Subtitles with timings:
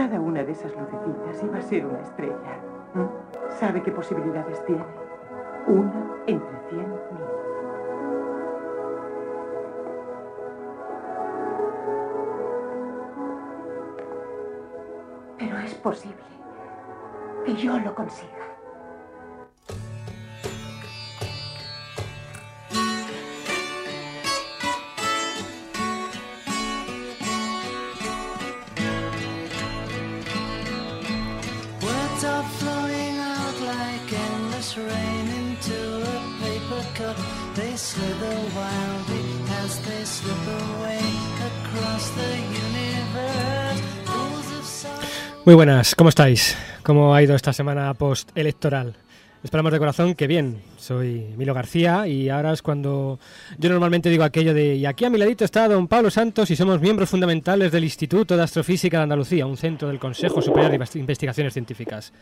[0.00, 2.58] Cada una de esas lucecitas iba a ser una estrella.
[3.50, 4.82] ¿Sabe qué posibilidades tiene?
[5.66, 6.98] Una entre cien mil.
[15.36, 16.16] Pero es posible
[17.44, 18.39] que yo lo consiga.
[45.50, 46.56] Muy buenas, ¿cómo estáis?
[46.84, 48.94] ¿Cómo ha ido esta semana post-electoral?
[49.42, 50.62] Esperamos de corazón que bien.
[50.76, 53.18] Soy Milo García y ahora es cuando
[53.58, 56.54] yo normalmente digo aquello de y aquí a mi ladito está don Pablo Santos y
[56.54, 60.78] somos miembros fundamentales del Instituto de Astrofísica de Andalucía, un centro del Consejo Superior de
[60.78, 62.12] Invest- Investigaciones Científicas.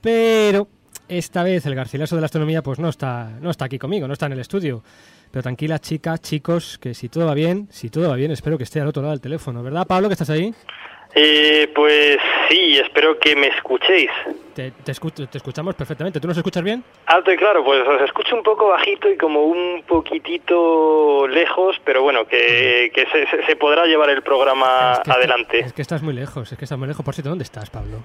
[0.00, 0.66] Pero
[1.10, 4.14] esta vez el garcilaso de la astronomía pues no está, no está aquí conmigo, no
[4.14, 4.82] está en el estudio.
[5.30, 8.64] Pero tranquila, chicas, chicos, que si todo va bien, si todo va bien, espero que
[8.64, 9.62] esté al otro lado del teléfono.
[9.62, 10.54] ¿Verdad, Pablo, que estás ahí?
[11.18, 12.18] Eh, pues
[12.50, 14.10] sí, espero que me escuchéis.
[14.54, 16.20] Te, te escu- te escuchamos perfectamente.
[16.20, 16.84] ¿Tú nos escuchas bien?
[17.06, 22.02] Alto y claro, pues os escucho un poco bajito y como un poquitito lejos, pero
[22.02, 25.58] bueno, que, que se, se- podrá llevar el programa Es que- adelante.
[25.60, 27.02] Es que estás muy lejos, es que estás muy lejos.
[27.04, 27.98] Por cierto, ¿dónde estás, Pablo?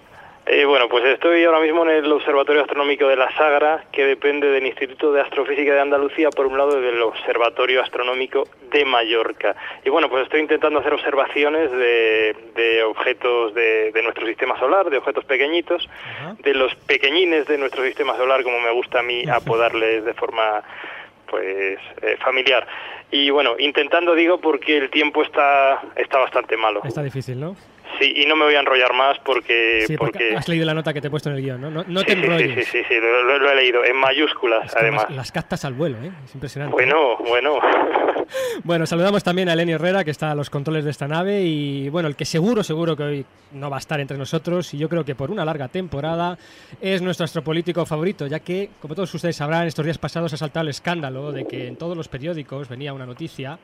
[0.48, 4.48] Eh, bueno, pues estoy ahora mismo en el Observatorio Astronómico de la Sagra, que depende
[4.48, 9.56] del Instituto de Astrofísica de Andalucía, por un lado, y del Observatorio Astronómico de Mallorca.
[9.86, 14.90] Y bueno, pues estoy intentando hacer observaciones de, de objetos de, de nuestro sistema solar,
[14.90, 15.88] de objetos pequeñitos,
[16.40, 20.64] de los pequeñines de nuestro sistema solar, como me gusta a mí apodarles de forma
[21.28, 22.68] pues eh, familiar.
[23.10, 26.82] Y bueno, intentando digo porque el tiempo está está bastante malo.
[26.84, 27.56] Está difícil, ¿no?
[28.00, 30.94] Sí, y no me voy a enrollar más porque Sí, porque has leído la nota
[30.94, 31.70] que te he puesto en el guion, ¿no?
[31.70, 32.56] No, no Sí, te sí, enrolles.
[32.56, 35.04] Sí, sí, sí, lo, lo- lo he leído en mayúsculas, Es que además.
[35.10, 36.12] Las, las captas al vuelo, ¿eh?
[36.26, 36.74] Es impresionante.
[36.74, 37.60] Bueno, bueno.
[38.64, 41.42] Bueno, saludamos también a Lenny Herrera, que está a los controles de esta nave.
[41.42, 44.74] Y bueno, el que seguro, seguro que hoy no va a estar entre nosotros.
[44.74, 46.38] Y yo creo que por una larga temporada
[46.80, 50.64] es nuestro astropolítico favorito, ya que, como todos ustedes sabrán, estos días pasados ha saltado
[50.64, 53.58] el escándalo de que en todos los periódicos venía una noticia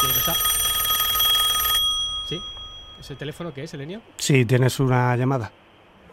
[0.00, 0.73] que nos ha- ¿Sí?
[3.04, 4.00] ¿Ese teléfono qué es, Elenio?
[4.16, 5.52] Sí, tienes una llamada.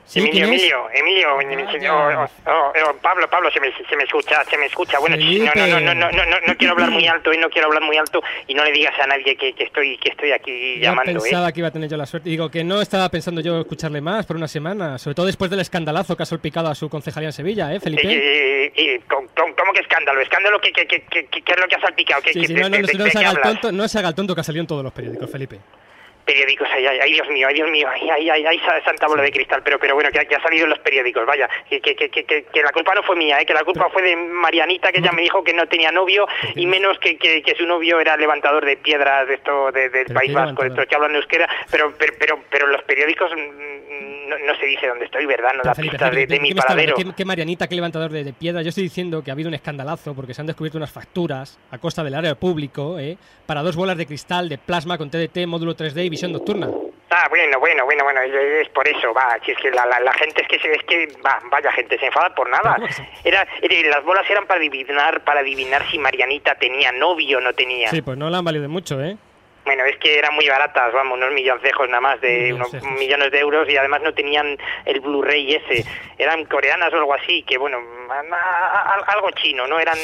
[0.04, 0.20] ¿Sí?
[0.20, 0.44] Emilio.
[0.94, 1.94] Emilio, Emilio, Ah, ya.
[1.96, 5.00] oh, oh, oh, Pablo, Pablo, se me, se me escucha, se me escucha.
[5.00, 7.50] Bueno, no, no, no, no, no, no, no, no quiero hablar muy alto y no
[7.50, 10.34] quiero hablar muy alto y no le digas a nadie que, que estoy, que estoy
[10.34, 11.22] aquí Yo llamando, ¿eh?
[11.22, 12.28] pensaba que iba a tener yo la suerte.
[12.30, 15.62] Digo que no estaba pensando yo escucharle más por una semana, sobre todo después del
[15.62, 18.02] escandalazo que ha salpicado a su concejalía en Sevilla, ¿eh, Felipe?
[18.04, 20.20] Eh, eh, ¿cómo, cómo- cómo que escándalo?
[20.20, 20.60] ¿Escándalo?
[20.60, 22.22] ¿Qué, qué, qué, qué, qué es lo que ha salpicado?
[22.22, 24.16] ¿Qué, Sí, qué- sí, no, no, no, se haga el tonto, no se haga el
[24.16, 25.58] tonto que ha salido en todos los periódicos, Felipe.
[26.32, 29.08] Periódicos, ay, ay, ay, Dios mío, ay, Dios mío, ay, ay, ay, ay, sa- santa
[29.08, 31.80] bola de cristal, pero, pero bueno, que, que ha salido en los periódicos, vaya, que,
[31.82, 33.46] que, que, la culpa no fue mía, ¿eh?
[33.46, 36.26] que la culpa fue de Marianita, que ella me dijo que no tenía novio,
[36.56, 40.06] y menos que, que, que su novio era levantador de piedras de esto, de- del
[40.06, 44.30] ¿Pero País Vasco, de estos que hablan euskera, pero, pero, pero, pero los periódicos mm,
[44.30, 45.52] no, no se dice dónde estoy, ¿verdad?
[45.58, 46.96] No da pistas de, de ¿qué mi paradero.
[46.96, 48.62] ¿Qué, qué Marianita, qué levantador de, de piedra?
[48.62, 51.78] Yo estoy diciendo que ha habido un escandalazo porque se han descubierto unas facturas a
[51.78, 53.18] costa del área público ¿eh?
[53.46, 56.68] para dos bolas de cristal de plasma con TDT, módulo 3D y visión nocturna.
[57.14, 60.14] Ah, bueno, bueno, bueno, bueno, es por eso, va, si es que la, la, la
[60.14, 62.62] gente es que se, es que, va, vaya gente, se enfada por nada.
[62.64, 66.56] ¿Pero cómo que se- Era, era- las bolas eran para adivinar, para adivinar si Marianita
[66.56, 67.90] tenía novio o no tenía.
[67.90, 69.18] Sí, pues no le han valido mucho, ¿eh?
[69.64, 73.40] Bueno, es que eran muy baratas, vamos, unos milloncejos nada más de unos millones de
[73.40, 75.86] euros y además no tenían el Blu-ray ese.
[76.18, 77.78] Eran coreanas o algo así, que bueno,
[79.08, 79.80] algo chino, ¿no?
[79.80, 79.98] Eran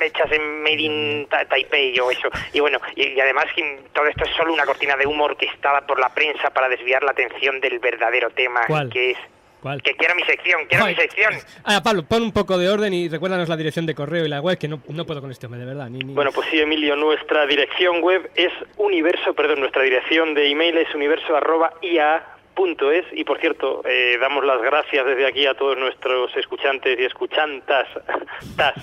[0.00, 2.28] hechas en Made in Ta- Taipei o eso.
[2.52, 3.46] Y bueno, y, además
[3.92, 7.10] todo esto es solo una cortina de humo orquestada por la prensa para desviar la
[7.10, 8.90] atención del verdadero tema, ¿Cuál?
[8.90, 9.18] que es...
[9.60, 9.82] ¿Cuál?
[9.82, 11.34] Que quiero mi sección, quiero mi Ay, sección.
[11.64, 14.40] Ah, Pablo, pon un poco de orden y recuérdanos la dirección de correo y la
[14.40, 15.88] web, que no, no puedo con este hombre, de verdad.
[15.90, 20.50] Ni, ni- Bueno, pues sí, Emilio, nuestra dirección web es universo, perdón, nuestra dirección de
[20.50, 22.22] email es universo arroba ia
[22.54, 26.98] punto es y por cierto eh, damos las gracias desde aquí a todos nuestros escuchantes
[26.98, 27.88] y escuchantas
[28.56, 28.74] tas,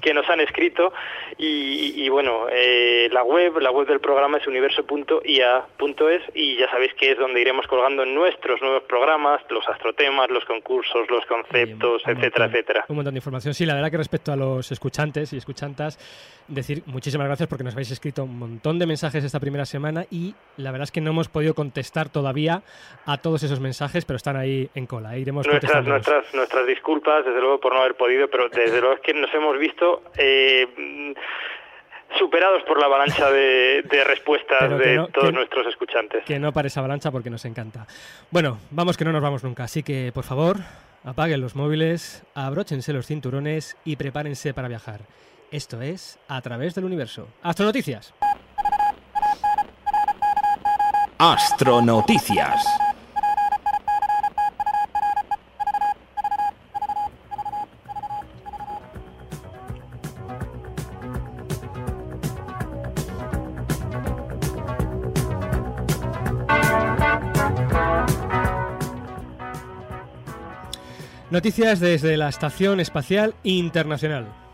[0.00, 0.92] que nos han escrito
[1.36, 6.94] y, y bueno eh, la web la web del programa es universo.ia.es y ya sabéis
[6.94, 12.10] que es donde iremos colgando nuestros nuevos programas los astrotemas los concursos los conceptos Sí,
[12.10, 13.54] etcétera montón, etcétera Un montón de información.
[13.54, 15.98] Sí, la verdad que respecto a los escuchantes y escuchantas,
[16.48, 20.34] decir muchísimas gracias porque nos habéis escrito un montón de mensajes esta primera semana y
[20.56, 22.62] la verdad es que no hemos podido contestar todavía
[23.06, 25.16] a todos esos mensajes, pero están ahí en cola.
[25.18, 29.00] Iremos Nuestras, nuestras, nuestras disculpas, desde luego, por no haber podido, pero desde luego es
[29.02, 31.14] que nos hemos visto eh,
[32.18, 36.24] superados por la avalancha de, de respuestas de todos que- nuestros escuchantes.
[36.24, 37.86] Que no pare esa avalancha porque nos encanta.
[38.30, 40.56] Bueno, vamos que no nos vamos nunca, así que por favor,
[41.04, 45.00] apaguen los móviles, abróchense los cinturones y prepárense para viajar.
[45.50, 47.26] Esto es A través del universo.
[47.42, 48.12] Astronoticias.
[51.16, 52.66] Astronoticias.
[71.30, 74.47] Noticias desde la Estación Espacial Internacional.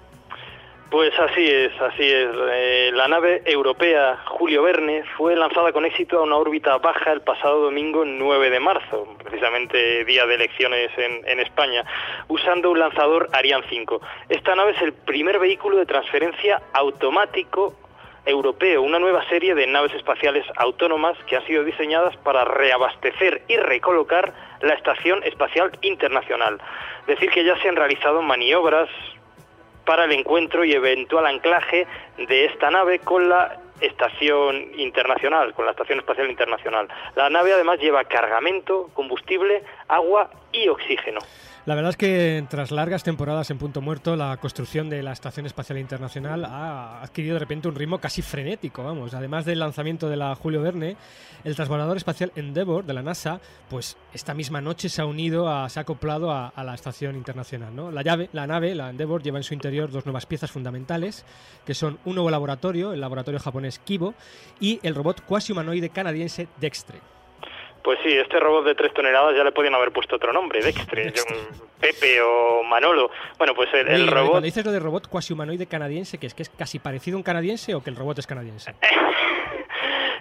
[0.95, 2.29] Pues así es, así es.
[2.53, 7.21] Eh, la nave europea Julio Verne fue lanzada con éxito a una órbita baja el
[7.21, 11.85] pasado domingo 9 de marzo, precisamente día de elecciones en, en España,
[12.29, 14.01] usando un lanzador Ariane 5.
[14.29, 17.75] Esta nave es el primer vehículo de transferencia automático
[18.25, 23.57] europeo, una nueva serie de naves espaciales autónomas que han sido diseñadas para reabastecer y
[23.57, 26.61] recolocar la Estación Espacial Internacional.
[27.09, 28.89] Decir que ya se han realizado maniobras
[29.85, 31.87] para el encuentro y eventual anclaje
[32.17, 36.89] de esta nave con la estación internacional, con la Estación Espacial Internacional.
[37.17, 41.21] La nave además lleva cargamento, combustible, agua y oxígeno.
[41.67, 45.47] La verdad es que tras largas temporadas en punto muerto, la construcción de la Estación
[45.47, 49.15] Espacial Internacional ha adquirido de repente un ritmo casi frenético, vamos.
[49.15, 50.97] Además del lanzamiento de la Julio Verne,
[51.43, 53.41] el transbordador espacial Endeavour de la NASA,
[53.71, 57.75] pues esta misma noche se ha unido, a- se ha acoplado a, la Estación Internacional.
[57.95, 61.25] La, la nave, la Endeavour, lleva en su interior dos nuevas piezas fundamentales,
[61.65, 64.13] que son un nuevo laboratorio, el laboratorio japonés Kibo,
[64.61, 66.99] y el robot cuasi humanoide canadiense Dextre.
[67.85, 71.13] Pues sí, este robot de tres toneladas ya le podían haber puesto otro nombre, Dextre,
[71.81, 73.11] Pepe o Manolo.
[73.37, 74.31] Bueno, pues el, el Oye, robot...
[74.31, 77.19] Cuando dices lo de robot cuasi humanoide canadiense, que es que es casi parecido a
[77.19, 78.75] un canadiense o que el robot es canadiense.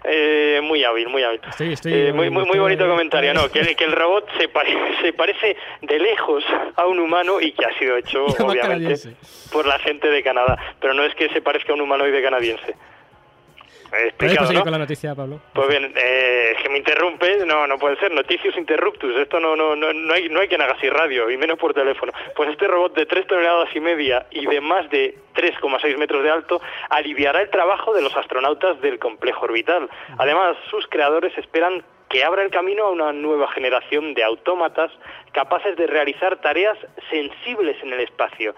[0.05, 1.39] Eh, muy hábil, muy hábil.
[1.49, 3.47] Estoy- estoy- Eh, muy, muy, bonito comentario, ¿no?
[3.49, 6.43] Que, el- que el robot se, pare- se parece de lejos
[6.75, 9.15] a un humano y que ha sido hecho, obviamente, canadiense.
[9.51, 10.57] por la gente de Canadá.
[10.81, 12.75] Pero no es que se parezca a un humanoide canadiense.
[13.87, 14.61] He ¿Puedes explicado, ¿no?
[14.63, 15.39] con la noticia, Pablo?
[15.53, 19.75] Pues bien, eh, que me interrumpe, no, no puede ser, noticius interruptus, esto no, no,
[19.75, 22.11] no, no hay, no hay quien haga así radio, y menos por teléfono.
[22.35, 26.31] Pues este robot de 3 toneladas y media y de más de 3,6 metros de
[26.31, 29.89] alto aliviará el trabajo de los astronautas del complejo orbital.
[30.17, 34.91] Además, sus creadores esperan que abra el camino a una nueva generación de autómatas
[35.31, 36.77] capaces de realizar tareas
[37.09, 38.53] sensibles en el espacio.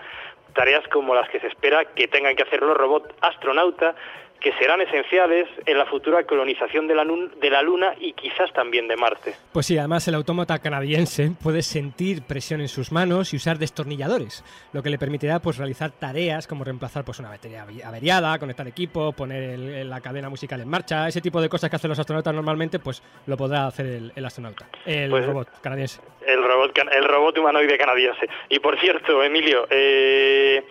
[0.54, 3.96] Tareas como las que se espera que tengan que hacer los robots astronauta,
[4.46, 8.88] que serán esenciales en la futura colonización de la, de la Luna y quizás también
[8.88, 9.34] de Marte.
[9.52, 14.44] Pues sí, además el autómata canadiense puede sentir presión en sus manos y usar destornilladores,
[14.72, 19.14] lo que le permitirá pues realizar tareas como reemplazar pues una batería averiada, conectar equipo,
[19.14, 22.36] poner el- la cadena musical en marcha, ese tipo de cosas que hacen los astronautas
[22.36, 26.02] normalmente, pues lo podrá hacer el, el astronauta, el Pues- robot canadiense.
[26.28, 28.28] El robot, el robot humanoide canadiense.
[28.50, 30.64] Y por cierto, Emilio, eh,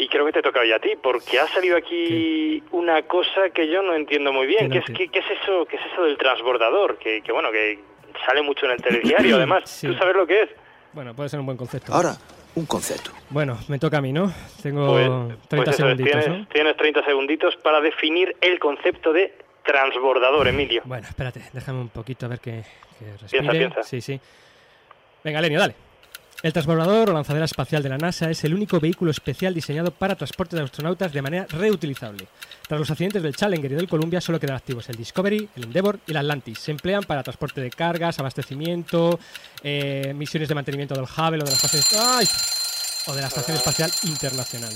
[0.00, 3.68] y creo que te toca hoy a ti, porque ha salido aquí una cosa que
[3.68, 4.70] yo no entiendo muy bien.
[4.70, 5.66] Que ¿Qué es, qué, qué es eso?
[5.66, 6.96] ¿Qué es eso del transbordador?
[6.98, 7.78] Que, que bueno, que
[8.24, 9.68] sale mucho en el telediario, además.
[9.68, 9.86] Sí.
[9.86, 10.48] ¿Tú sabes lo que es?
[10.94, 11.92] Bueno, puede ser un buen concepto.
[11.92, 12.14] Ahora,
[12.54, 13.10] un concepto.
[13.28, 14.32] Bueno, me toca a mí, ¿no?
[14.62, 15.06] Tengo Pues,
[15.48, 16.46] 30 pues eso segunditos, tienes, ¿no?
[16.48, 20.80] tienes 30 segunditos para definir el concepto de transbordador, Emilio.
[20.86, 22.62] Bueno, espérate, déjame un poquito a ver que,
[22.98, 23.50] que respire.
[23.50, 23.82] piensa.
[23.82, 24.18] Sí, sí.
[25.22, 25.74] Venga, Lenio, dale.
[26.42, 30.14] El transbordador o lanzadera espacial de la NASA es el único vehículo especial diseñado para
[30.14, 32.28] transporte de astronautas de manera reutilizable.
[32.66, 36.00] Tras los accidentes del Challenger y del Columbia solo quedan activos el Discovery, el Endeavour
[36.06, 36.60] y el Atlantis.
[36.60, 39.20] Se emplean para transporte de cargas, abastecimiento,
[39.62, 42.26] eh, misiones de mantenimiento del Hubble o de
[43.06, 44.72] o de la Estación Espacial Internacional.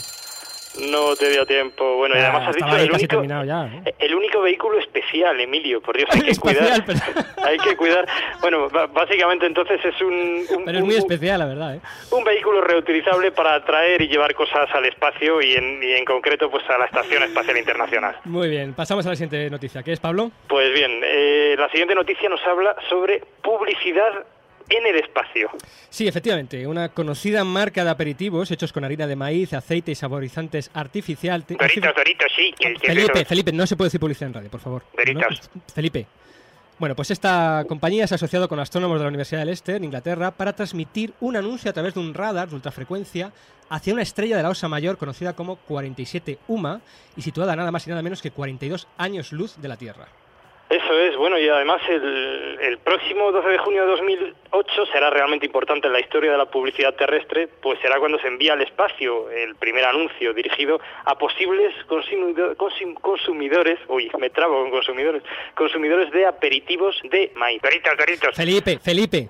[0.90, 1.96] No te dio tiempo.
[1.96, 3.82] Bueno, y Ah, además has dicho el único, ya, ¿no?
[3.98, 5.80] el único vehículo especial, Emilio.
[5.80, 6.84] Por Dios, hay que cuidar.
[6.84, 6.98] pero-
[7.44, 8.06] Hay que cuidar.
[8.40, 11.80] Bueno, básicamente entonces es un, un, Pero es muy un- especial, la verdad, ¿eh?
[12.10, 16.50] un vehículo reutilizable para traer y llevar cosas al espacio y en, y en concreto
[16.50, 18.16] pues a la Estación Espacial Internacional.
[18.24, 19.82] Muy bien, pasamos a la siguiente noticia.
[19.82, 20.30] ¿Qué es, Pablo?
[20.48, 24.24] Pues bien, eh, la siguiente noticia nos habla sobre publicidad
[24.68, 25.50] en el espacio.
[25.90, 30.70] Sí, efectivamente, una conocida marca de aperitivos hechos con harina de maíz, aceite y saborizantes
[30.74, 31.44] artificial.
[31.48, 32.54] Doritos, Doritos, sí.
[32.82, 34.82] Felipe, Felipe, no se puede decir publicidad en radio, por favor.
[34.96, 35.50] Doritos.
[35.54, 35.62] ¿No?
[35.74, 36.06] Felipe.
[36.76, 39.84] Bueno, pues esta compañía se ha asociado con astrónomos de la Universidad de Leicester, en
[39.84, 43.32] Inglaterra, para transmitir un anuncio a través de un radar de ultrafrecuencia
[43.68, 46.80] hacia una estrella de la Osa Mayor conocida como 47 UMA
[47.16, 50.08] y situada nada más y nada menos que 42 años luz de la Tierra.
[50.74, 55.46] Eso es, bueno, y además el, el próximo 12 de junio de 2008 será realmente
[55.46, 59.30] importante en la historia de la publicidad terrestre, pues será cuando se envía al espacio
[59.30, 65.22] el primer anuncio dirigido a posibles consumido- consum- consumidores, uy, me trabo con consumidores,
[65.54, 67.62] consumidores de aperitivos de maíz.
[67.62, 68.34] Doritos, Doritos.
[68.36, 69.28] Felipe, Felipe.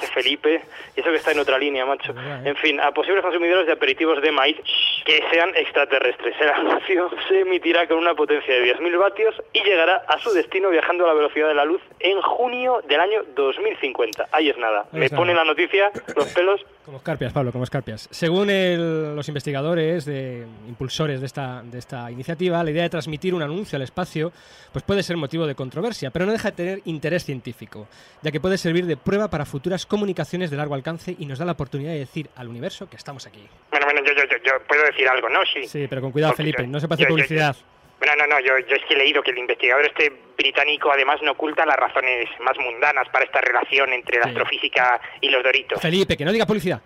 [0.00, 0.62] Este Felipe,
[0.96, 2.12] y eso que está en otra línea, macho.
[2.12, 2.42] ¿eh?
[2.44, 4.56] En fin, a posibles consumidores de aperitivos de maíz
[5.04, 6.34] que sean extraterrestres.
[6.40, 10.70] El anuncio se emitirá con una potencia de 10.000 vatios y llegará a su destino
[10.70, 14.28] viajando a la velocidad de la luz en junio del año 2050.
[14.32, 14.86] Ahí es nada.
[14.92, 16.64] Me pone la noticia, los pelos.
[16.84, 18.08] Como escarpias, Pablo, como escarpias.
[18.10, 23.34] Según el- los investigadores, de, impulsores de esta, de esta iniciativa, la idea de transmitir
[23.34, 24.32] un anuncio al espacio
[24.72, 27.86] pues puede ser motivo de controversia, pero no deja de tener interés científico,
[28.22, 31.44] ya que puede servir de prueba para futuras comunicaciones de largo alcance y nos da
[31.44, 33.46] la oportunidad de decir al universo que estamos aquí.
[33.70, 35.40] Bueno, bueno, yo, yo, yo, yo puedo decir algo, ¿no?
[35.52, 35.68] Sí.
[35.68, 37.56] Sí, pero con cuidado, Porque Felipe, no se yo- publicidad.
[38.00, 41.20] Bueno, no, no, yo, yo es que he leído que el investigador este británico además
[41.22, 44.30] no oculta las razones más mundanas para esta relación entre la Sí.
[44.30, 45.80] astrofísica y los doritos.
[45.82, 46.80] Felipe, que no diga publicidad.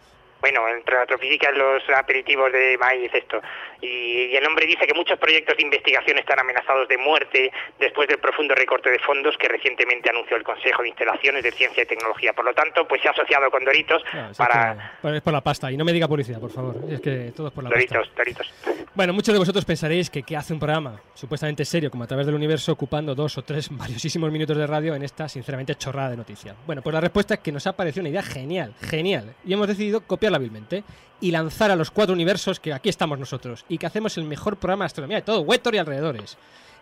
[0.45, 3.41] Bueno, entre la astrofísica los aperitivos de maíz, esto.
[3.81, 8.07] Y, y el hombre dice que muchos proyectos de investigación están amenazados de muerte después
[8.09, 11.87] del profundo recorte de fondos que recientemente anunció el Consejo de Instalaciones de Ciencia y
[11.87, 12.35] Tecnología.
[12.35, 14.99] Por lo tanto, pues se ha asociado con Doritos No, es para...
[15.03, 15.73] es por la pasta.
[15.73, 16.77] Y no me diga publicidad, por favor.
[16.91, 17.95] Es que todo es por la pasta.
[17.95, 18.55] Doritos, Doritos.
[18.95, 22.27] Bueno, muchos de vosotros pensaréis que qué hace un programa supuestamente serio como a través
[22.27, 26.19] del universo ocupando dos o tres valiosísimos minutos de radio en esta sinceramente chorrada de
[26.19, 26.55] noticia.
[26.67, 29.69] Bueno, pues la respuesta es que nos ha parecido una idea genial, genial, y hemos
[29.69, 30.03] decidido
[30.35, 30.85] hábilmente
[31.21, 34.57] y lanzar a los cuatro universos que aquí estamos nosotros y que hacemos el mejor
[34.59, 36.37] programa de astronomía de todo, Wetor y alrededores.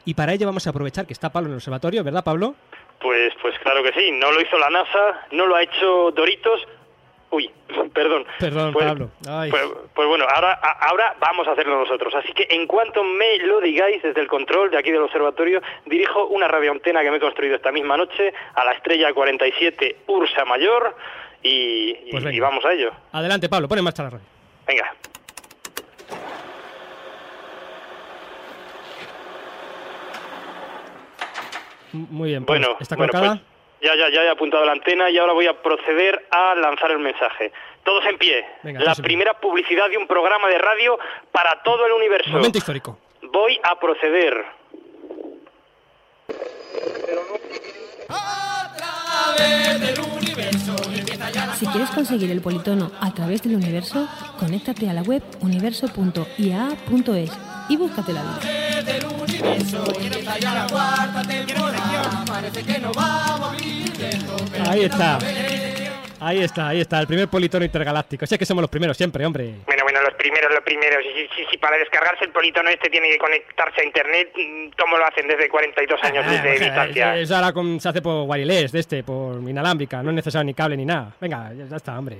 [0.05, 2.55] Y para ello vamos a aprovechar que está Pablo en el observatorio, ¿verdad, Pablo?
[3.01, 6.61] Pues, pues claro que sí, no lo hizo la NASA, no lo ha hecho Doritos.
[7.31, 7.51] Uy,
[7.95, 8.25] perdón.
[8.39, 9.11] Perdón, Pues- Pablo.
[9.29, 9.51] Ay.
[9.51, 9.63] Pues,
[9.95, 12.15] pues bueno, ahora, ahora vamos a hacerlo nosotros.
[12.15, 16.27] Así que en cuanto me lo digáis desde el control de aquí del observatorio, dirijo
[16.27, 20.95] una radioantena que me he construido esta misma noche a la estrella 47 Ursa Mayor
[21.43, 22.93] y, Pues y vamos a ello.
[23.13, 24.27] Adelante, Pablo, pon en marcha la radio.
[24.67, 24.95] Venga.
[31.93, 32.61] Muy bien, Pablo.
[32.61, 33.37] Bueno, ¿está bueno, colocada?
[33.37, 36.93] pues ya, ya, ya he apuntado la antena y ahora voy a proceder a lanzar
[36.93, 37.53] el mensaje.
[37.85, 38.47] Todos en pie.
[38.63, 40.99] Venga, la primera publicidad de un programa de radio
[41.33, 42.31] para todo el universo.
[42.31, 42.99] Momento histórico.
[43.23, 44.45] Voy a proceder.
[51.59, 57.31] Si quieres conseguir el politono a través del universo, conéctate a la web universo.iaa.es
[57.69, 58.41] y búscate la vida.
[64.69, 65.19] Ahí está.
[66.21, 68.25] Ahí está, ahí está, el primer politono intergaláctico.
[68.27, 69.57] Si es que somos los primeros siempre, hombre.
[69.93, 71.03] Bueno, los primeros, los primeros.
[71.05, 74.97] Si, si, si para descargarse el politono este tiene que conectarse a internet, mm, ¿cómo
[74.97, 77.17] lo hacen desde 42 años Ah, de o sea, distancia?
[77.19, 80.03] Eso ahora con- se hace por wireless, de este, por inalámbrica.
[80.03, 81.15] No es necesario ni cable ni nada.
[81.21, 82.19] Venga, ya ya está, hombre.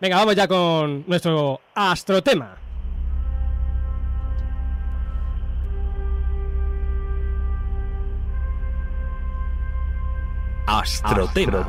[0.00, 2.56] Venga, vamos ya con nuestro astrotema.
[10.66, 11.66] Astrotema.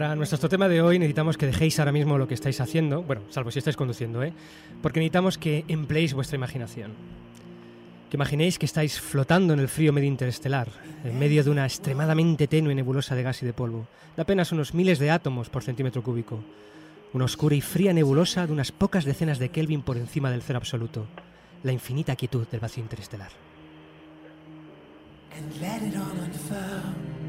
[0.00, 3.20] Para nuestro astrotema de hoy necesitamos que dejéis ahora mismo lo que estáis haciendo, bueno,
[3.28, 4.32] salvo si estáis conduciendo, ¿eh?
[4.80, 6.92] Porque necesitamos que empleéis vuestra imaginación.
[8.08, 10.68] Que imaginéis que estáis flotando en el frío medio interestelar,
[11.04, 14.72] en medio de una extremadamente tenue nebulosa de gas y de polvo, de apenas unos
[14.72, 16.42] miles de átomos por centímetro cúbico.
[17.12, 20.56] Una oscura y fría nebulosa de unas pocas decenas de Kelvin por encima del cero
[20.56, 21.08] absoluto.
[21.62, 23.32] La infinita quietud del vacío interestelar.
[25.36, 27.19] and let it all unfurl.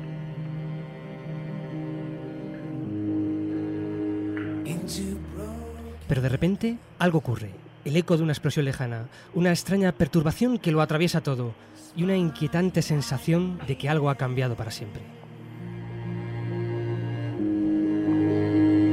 [6.08, 7.52] Pero de repente algo ocurre.
[7.84, 11.54] El eco de una explosión lejana, una extraña perturbación que lo atraviesa todo
[11.96, 15.02] y una inquietante sensación de que algo ha cambiado para siempre.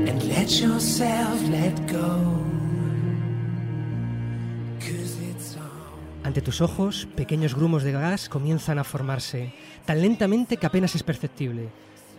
[0.08, 2.42] and let yourself let go.
[4.80, 9.52] Cause it's all Ante tus ojos, pequeños grumos de gas comienzan a formarse,
[9.84, 11.68] tan lentamente que apenas es perceptible.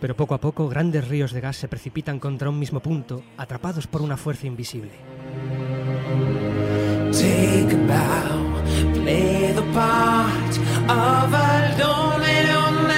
[0.00, 3.86] Pero poco a poco grandes ríos de gas se precipitan contra un mismo punto, atrapados
[3.86, 4.92] por una fuerza invisible.
[7.12, 8.62] Take a bow,
[8.94, 12.94] play the part of a lonely, lonely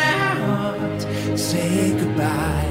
[0.47, 1.39] heart.
[1.39, 2.69] Say goodbye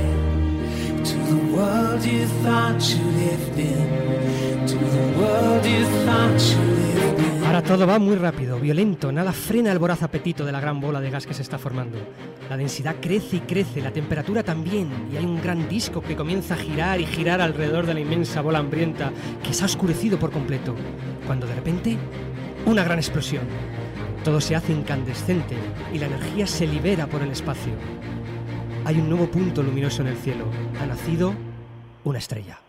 [1.03, 7.19] to the world you thought you lived in, to the world you thought you lived
[7.25, 7.30] in.
[7.51, 11.01] Ahora todo va muy rápido, violento, nada frena el voraz apetito de la gran bola
[11.01, 11.97] de gas que se está formando.
[12.49, 16.53] La densidad crece y crece, la temperatura también, y hay un gran disco que comienza
[16.53, 19.11] a girar y girar alrededor de la inmensa bola hambrienta
[19.43, 20.73] que se ha oscurecido por completo.
[21.27, 21.97] Cuando de repente,
[22.67, 23.43] una gran explosión.
[24.23, 25.57] Todo se hace incandescente
[25.93, 27.73] y la energía se libera por el espacio.
[28.85, 30.45] Hay un nuevo punto luminoso en el cielo.
[30.81, 31.33] Ha nacido
[32.05, 32.61] una estrella.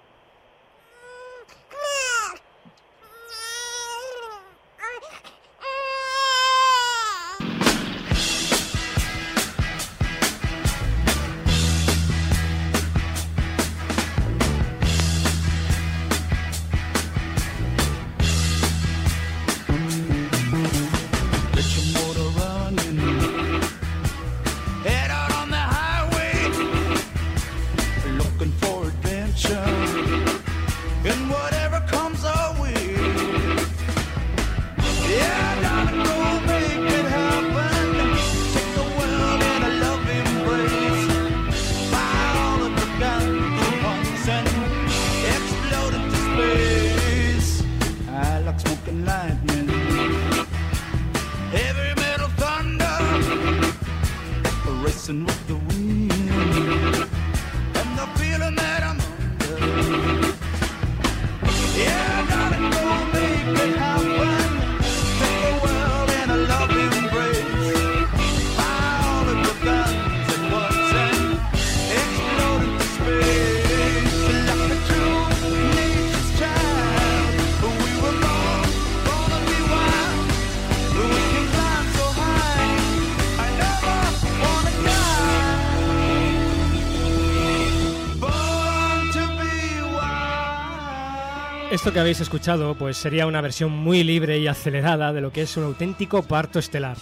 [91.92, 95.56] Que habéis escuchado pues sería una versión muy libre y acelerada de lo que es
[95.56, 96.96] un auténtico parto estelar.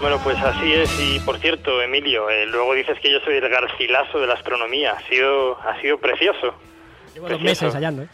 [0.00, 0.90] Bueno, pues así es.
[1.00, 4.92] Y por cierto, Emilio, eh, luego dices que yo soy el garcilaso de la astronomía.
[4.92, 6.54] Ha sido, ha sido precioso.
[7.14, 8.08] Llevo dos meses ensayando, ¿eh?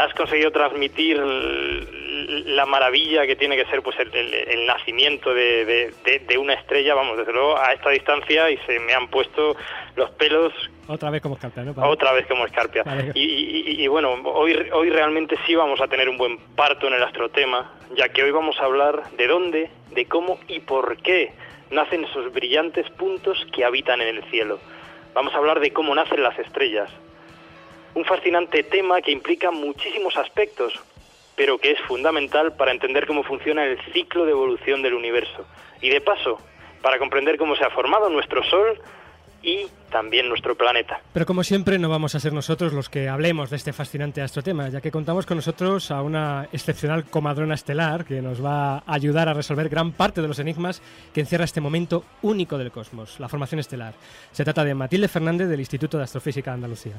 [0.00, 5.64] Has conseguido transmitir la maravilla que tiene que ser pues el, el- el nacimiento de,
[5.64, 9.08] de- de- de una estrella, vamos, desde luego a esta distancia y se me han
[9.08, 9.56] puesto
[9.96, 10.52] los pelos
[10.88, 11.72] Otra vez como escarpia, ¿no?
[11.88, 12.82] Otra vez como escarpia.
[12.82, 13.12] Vale.
[13.14, 16.86] Y, y- y- y bueno, hoy, hoy realmente sí vamos a tener un buen parto
[16.88, 20.96] en el astrotema, ya que hoy vamos a hablar de dónde, de cómo y por
[20.98, 21.32] qué
[21.70, 24.58] nacen esos brillantes puntos que habitan en el cielo.
[25.14, 26.90] Vamos a hablar de cómo nacen las estrellas.
[27.94, 30.72] Un fascinante tema que implica muchísimos aspectos,
[31.36, 35.46] pero que es fundamental para entender cómo funciona el ciclo de evolución del universo.
[35.80, 36.38] Y de paso,
[36.82, 38.80] para comprender cómo se ha formado nuestro Sol
[39.42, 41.00] y también nuestro planeta.
[41.12, 44.68] Pero como siempre no vamos a ser nosotros los que hablemos de este fascinante astrotema,
[44.68, 49.28] ya que contamos con nosotros a una excepcional comadrona estelar que nos va a ayudar
[49.28, 53.28] a resolver gran parte de los enigmas que encierra este momento único del cosmos, la
[53.28, 53.94] formación estelar.
[54.30, 56.94] Se trata de Matilde Fernández del Instituto de Astrofísica de Andalucía.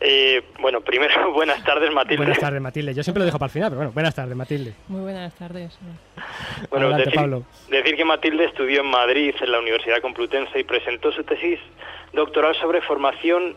[0.00, 2.16] Eh, bueno, primero, buenas tardes, Matilde.
[2.16, 2.94] Buenas tardes, Matilde.
[2.94, 4.72] Yo siempre lo dejo para el final, pero bueno, buenas tardes, Matilde.
[4.88, 5.78] Muy buenas tardes.
[6.70, 7.42] Bueno, Adelante, decir, Pablo.
[7.68, 11.60] decir que Matilde estudió en Madrid, en la Universidad Complutense, y presentó su tesis
[12.12, 13.56] doctoral sobre formación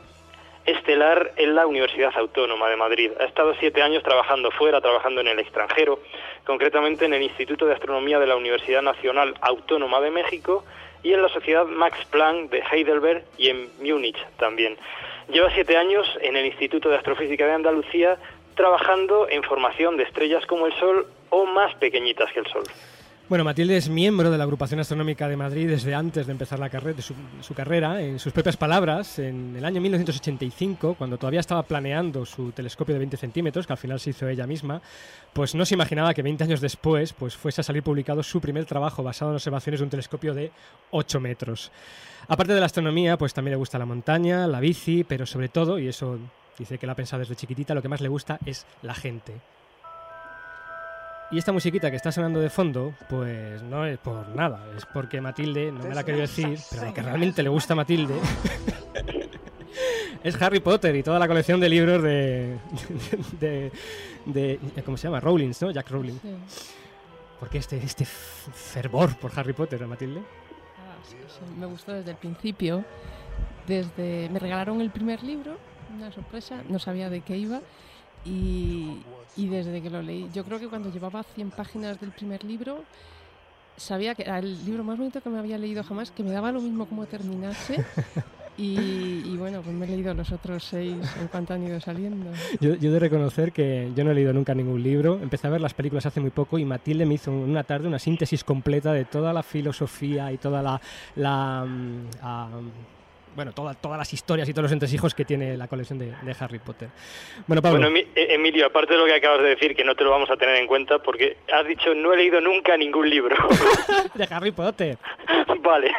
[0.66, 3.12] estelar en la Universidad Autónoma de Madrid.
[3.20, 6.00] Ha estado siete años trabajando fuera, trabajando en el extranjero,
[6.46, 10.64] concretamente en el Instituto de Astronomía de la Universidad Nacional Autónoma de México
[11.04, 14.78] y en la Sociedad Max Planck de Heidelberg y en Múnich también.
[15.30, 18.18] Lleva siete años en el Instituto de Astrofísica de Andalucía
[18.56, 22.64] trabajando en formación de estrellas como el Sol o más pequeñitas que el Sol.
[23.30, 26.70] Bueno, Matilde es miembro de la Agrupación Astronómica de Madrid desde antes de empezar la
[27.42, 28.02] su, carrera.
[28.02, 33.00] En sus propias palabras, en el año 1985, cuando todavía estaba planeando su telescopio de
[33.00, 34.82] 20 centímetros, que al final se hizo ella misma,
[35.32, 38.66] pues no se imaginaba que 20 años después pues fuese a salir publicado su primer
[38.66, 40.52] trabajo basado en observaciones de un telescopio de
[40.92, 41.72] 8 metros.
[42.28, 45.80] Aparte de la astronomía, pues también le gusta la montaña, la bici, pero sobre todo,
[45.80, 46.20] y eso
[46.60, 49.34] dice que lo ha pensado desde chiquitita, lo que más le gusta es la gente.
[51.34, 55.20] Y esta musiquita que está sonando de fondo, pues no es por nada, es porque
[55.20, 58.14] Matilde, no me la querido decir, pero lo que realmente le gusta a Matilde
[60.24, 62.58] es Harry Potter y toda la colección de libros de,
[63.40, 63.72] de,
[64.26, 65.20] de- ¿cómo se llama?
[65.20, 65.72] Rowling, ¿no?
[65.72, 66.20] Jack Rowling.
[66.22, 66.36] Sí.
[67.40, 70.20] ¿Por qué este, este fervor por Harry Potter, Matilde?
[70.20, 72.86] Ah, sí, sí, me gustó desde el principio.
[73.68, 75.58] Desde me regalaron el primer libro,
[75.96, 77.60] una sorpresa, no sabía de qué iba
[78.26, 79.02] y,
[79.36, 82.84] y desde que lo leí, yo creo que cuando llevaba 100 páginas del primer libro
[83.78, 86.52] sabía que era el libro más bonito que me había leído jamás, que me daba
[86.52, 87.84] lo mismo como terminase.
[88.56, 92.32] Y, y bueno, pues me he leído los otros seis en cuanto han ido saliendo.
[92.60, 95.20] Yo, yo he de reconocer que yo no he leído nunca ningún libro.
[95.20, 97.98] Empecé a ver las películas hace muy poco y Matilde me hizo una tarde una
[97.98, 100.80] síntesis completa de toda la filosofía y toda la.
[101.16, 102.50] la, mm, ah,
[103.36, 106.36] bueno, toda- todas las historias y todos los entresijos que tiene la colección de, de
[106.40, 106.90] Harry Potter.
[107.48, 107.80] Bueno, Pablo.
[107.80, 110.12] Bueno, Emi- eh, Emilio, aparte de lo que acabas de decir, que no te lo
[110.12, 113.36] vamos a tener en cuenta, porque has dicho no he leído nunca ningún libro.
[114.14, 114.98] de Harry Potter.
[115.62, 115.92] vale,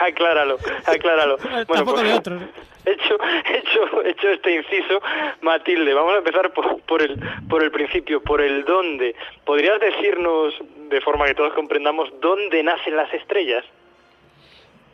[0.00, 1.36] acláralo, acláralo.
[1.66, 2.42] Tampoco pues, de otros.
[2.84, 3.16] Hecho,
[3.52, 5.02] hecho, hecho este inciso,
[5.40, 7.18] Matilde, vamos a empezar por, por el,
[7.48, 9.16] por el principio, por el dónde.
[9.44, 10.54] ¿Podrías decirnos,
[10.88, 13.64] de forma que todos comprendamos, dónde nacen las estrellas?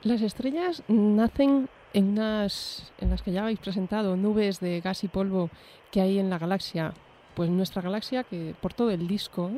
[0.05, 5.09] Las estrellas nacen en unas, en las que ya habéis presentado, nubes de gas y
[5.09, 5.51] polvo
[5.91, 6.95] que hay en la galaxia.
[7.35, 9.51] Pues nuestra galaxia, que por todo el disco,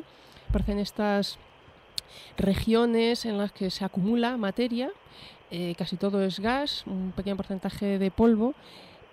[0.49, 1.39] aparecen estas
[2.37, 4.91] regiones en las que se acumula materia,
[5.51, 8.55] eh, casi todo es gas, un pequeño porcentaje de polvo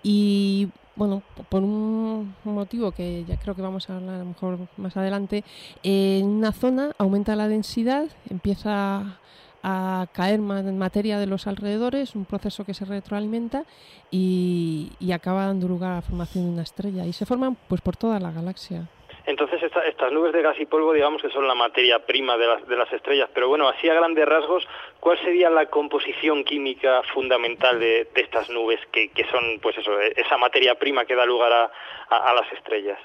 [0.02, 4.58] y bueno, por un motivo que ya creo que vamos a hablar a lo mejor
[4.76, 5.44] más adelante,
[5.82, 9.18] en una zona aumenta la densidad, empieza
[9.62, 13.64] a caer ma- materia de los alrededores, un proceso que se retroalimenta
[14.10, 17.04] y, y acaba dando lugar a la formación de una estrella.
[17.06, 18.88] Y se forman pues por toda la galaxia.
[19.24, 22.46] Entonces esta- estas nubes de gas y polvo digamos que son la materia prima de
[22.46, 24.66] las, de las estrellas, pero bueno, así a grandes rasgos,
[24.98, 29.92] ¿cuál sería la composición química fundamental de, de estas nubes que, que son pues eso,
[30.00, 31.70] e- esa materia prima que da lugar a,
[32.10, 32.98] a- a las estrellas?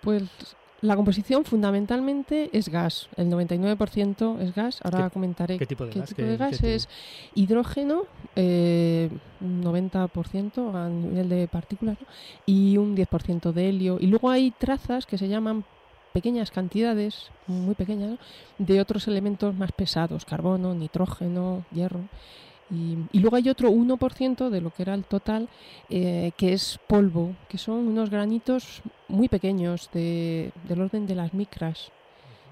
[0.00, 0.22] Pues
[0.82, 3.08] la composición fundamentalmente es gas.
[3.16, 4.80] El 99% es gas.
[4.82, 6.08] Ahora ¿Qué- comentaré qué tipo de gas?
[6.08, 6.88] tipo ¿Qué- de gas qué es
[7.34, 8.02] hidrógeno,
[8.36, 9.08] eh,
[9.40, 12.06] un 90% a nivel de partículas ¿no?
[12.46, 13.98] y un 10% de helio.
[14.00, 15.64] Y luego hay trazas que se llaman
[16.12, 18.18] pequeñas cantidades, muy pequeñas, ¿no?
[18.58, 22.00] de otros elementos más pesados, carbono, nitrógeno, hierro.
[22.72, 25.48] Y, y luego hay otro 1% de lo que era el total,
[25.90, 31.34] eh, que es polvo, que son unos granitos muy pequeños, de, del orden de las
[31.34, 31.92] micras.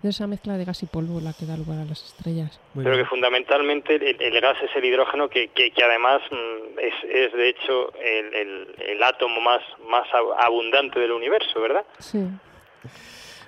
[0.03, 2.59] De esa mezcla de gas y polvo la que da lugar a las estrellas.
[2.73, 3.05] Muy Pero bien.
[3.05, 7.33] que fundamentalmente el, el gas es el hidrógeno que, que, que además mm, es, es
[7.35, 11.85] de hecho el, el, el átomo más, más ab- abundante del universo, ¿verdad?
[11.99, 12.19] Sí.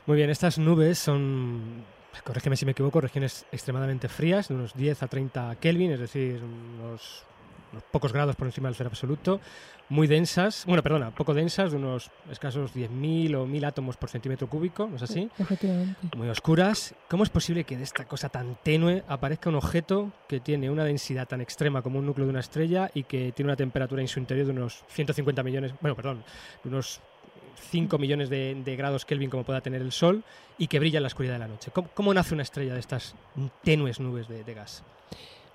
[0.04, 1.84] Muy bien, estas nubes son,
[2.24, 6.40] corrígeme si me equivoco, regiones extremadamente frías, de unos 10 a 30 Kelvin, es decir,
[6.42, 7.24] unos,
[7.72, 9.40] unos pocos grados por encima del cero absoluto,
[9.88, 14.48] muy densas, bueno, perdona, poco densas, de unos escasos 10.000 o 1.000 átomos por centímetro
[14.48, 15.28] cúbico, ¿no es así?
[15.38, 16.16] Efectivamente.
[16.16, 16.94] Muy oscuras.
[17.10, 20.84] ¿Cómo es posible que de esta cosa tan tenue aparezca un objeto que tiene una
[20.84, 24.08] densidad tan extrema como un núcleo de una estrella y que tiene una temperatura en
[24.08, 26.24] su interior de unos 150 millones, bueno, perdón,
[26.62, 27.02] de unos
[27.56, 30.22] 5 millones de, grados Kelvin como pueda tener el Sol
[30.58, 31.70] y que brilla en la oscuridad de la noche?
[31.94, 33.14] ¿Cómo, nace una estrella de estas
[33.62, 34.82] tenues nubes de, gas?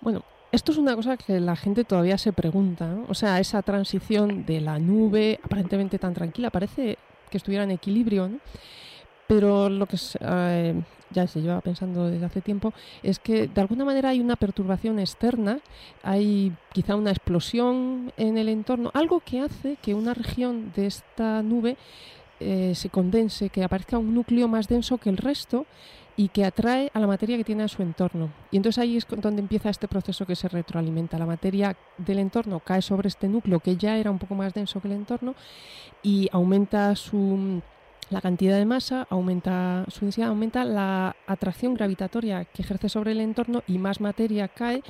[0.02, 2.96] Bueno, esto es una cosa que la gente todavía se pregunta.
[3.08, 6.98] O sea, esa transición de la nube aparentemente tan tranquila, parece
[7.30, 8.40] que estuviera en equilibrio, ¿no?
[9.28, 13.86] Pero lo que eh, ya se lleva pensando desde hace tiempo es que de alguna
[13.86, 15.60] manera hay una perturbación externa,
[16.04, 21.41] hay quizá una explosión en el entorno, algo que hace que una región de esta
[21.43, 21.78] nube
[22.39, 25.65] eh, se condense, que aparezca un núcleo más denso que el resto
[26.15, 28.32] y que atrae a la materia que tiene a su entorno.
[28.52, 31.20] Y entonces ahí es donde empieza este proceso que se retroalimenta.
[31.20, 34.82] La materia del entorno cae sobre este núcleo que ya era un poco más denso
[34.82, 35.36] que el entorno
[36.02, 37.62] y aumenta su
[38.10, 43.22] la cantidad de masa, aumenta su densidad, aumenta la atracción gravitatoria que ejerce sobre el
[43.22, 44.82] entorno y más materia cae,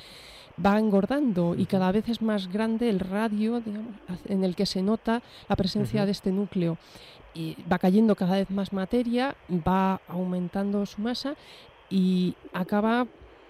[0.64, 3.94] va engordando y cada vez es más grande el radio digamos,
[4.26, 6.78] en el que se nota la presencia de este núcleo.
[7.34, 11.34] Y va cayendo cada vez más materia, va aumentando su masa
[11.90, 13.06] y acaba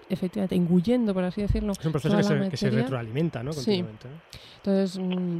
[0.09, 1.73] efectivamente engullendo, por así decirlo.
[1.73, 2.83] Es un proceso que se, que se materia.
[2.83, 3.53] retroalimenta, ¿no?
[3.53, 3.81] Sí.
[3.83, 4.15] Continuamente, ¿no?
[4.57, 5.39] Entonces mm,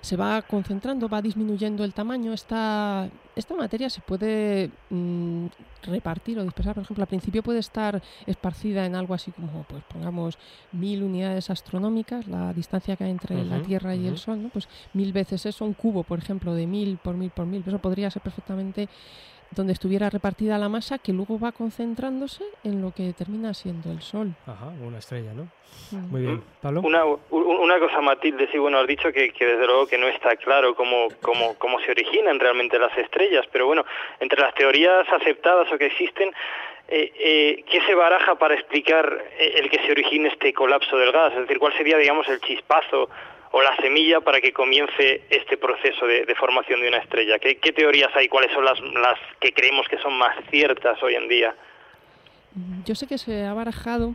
[0.00, 2.32] se va concentrando, va disminuyendo el tamaño.
[2.32, 5.46] Esta, esta materia se puede mm,
[5.84, 6.74] repartir o dispersar.
[6.74, 10.38] Por ejemplo, al principio puede estar esparcida en algo así como, pues pongamos,
[10.72, 14.16] mil unidades astronómicas, la distancia que hay entre la Tierra y el.
[14.18, 14.48] Sol, ¿no?
[14.48, 17.62] pues mil veces eso, un cubo, por ejemplo, de mil por mil por mil.
[17.66, 18.88] Eso podría ser perfectamente
[19.50, 24.02] donde estuviera repartida la masa que luego va concentrándose en lo que termina siendo el
[24.02, 24.34] Sol.
[24.46, 25.48] Ajá, una estrella, ¿no?
[25.90, 26.10] Mm.
[26.10, 26.42] Muy bien.
[26.60, 26.80] Pablo.
[26.82, 30.36] Una, una cosa, Matilde, sí, bueno, has dicho que, que desde luego que no está
[30.36, 33.84] claro cómo, cómo, cómo se originan realmente las estrellas, pero bueno,
[34.20, 36.32] entre las teorías aceptadas o que existen,
[36.88, 41.12] eh, eh, ¿qué se baraja para explicar eh, el que se origine este colapso del
[41.12, 41.32] gas?
[41.32, 43.08] Es decir, ¿cuál sería, digamos, el chispazo
[43.52, 47.38] o la semilla para que comience este proceso de, de formación de una estrella?
[47.38, 48.28] ¿Qué, qué teorías hay?
[48.28, 51.54] ¿Cuáles son las, las que creemos que son más ciertas hoy en día?
[52.84, 54.14] Yo sé que se ha barajado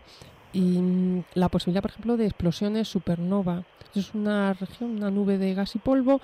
[0.54, 3.64] y mm, la posibilidad, por ejemplo, de explosiones supernova.
[3.96, 6.22] Es una región, una nube de gas y polvo,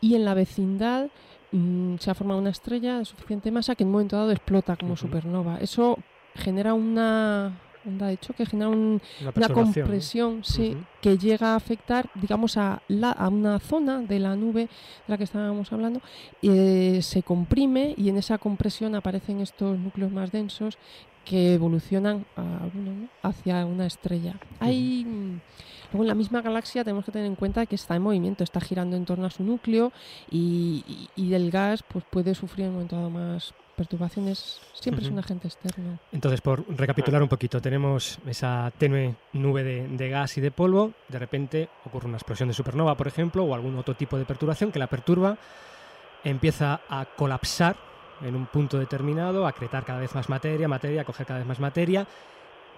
[0.00, 1.08] y en la vecindad
[1.52, 4.76] mm, se ha formado una estrella de suficiente masa que en un momento dado explota
[4.76, 5.58] como supernova.
[5.60, 5.98] Eso
[6.34, 7.52] genera una
[7.86, 9.72] onda de choque, genera un- Una una perturbación, ¿no?
[9.84, 14.62] compresión, sí, que llega a afectar, digamos, a, la, a una zona de la nube
[14.62, 14.68] de
[15.08, 16.00] la que estábamos hablando,
[16.42, 20.76] eh, se comprime y en esa compresión aparecen estos núcleos más densos
[21.24, 22.24] que evolucionan
[23.22, 24.36] hacia una estrella.
[24.58, 25.04] Hay,
[25.92, 28.60] luego en la misma galaxia tenemos que tener en cuenta que está en movimiento, está
[28.60, 29.92] girando en torno a su núcleo
[30.30, 30.82] y,
[31.16, 34.60] y- y el gas pues, puede sufrir en un momento dado más perturbaciones.
[34.74, 35.14] Siempre es Ujú.
[35.14, 35.98] un agente externo.
[36.12, 40.92] Entonces, por recapitular un poquito, tenemos esa tenue nube de, de gas y de polvo,
[41.08, 44.70] de repente ocurre una explosión de supernova, por ejemplo, o algún otro tipo de perturbación
[44.70, 45.38] que la perturba,
[46.24, 47.74] empieza a colapsar
[48.22, 51.48] en un punto determinado, a cretar cada vez más materia, materia, a coger cada vez
[51.48, 52.06] más materia.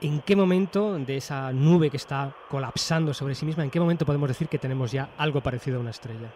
[0.03, 4.07] ¿En qué momento de esa nube que está colapsando sobre sí misma, en qué momento
[4.07, 6.29] podemos decir que tenemos ya algo parecido a una estrella?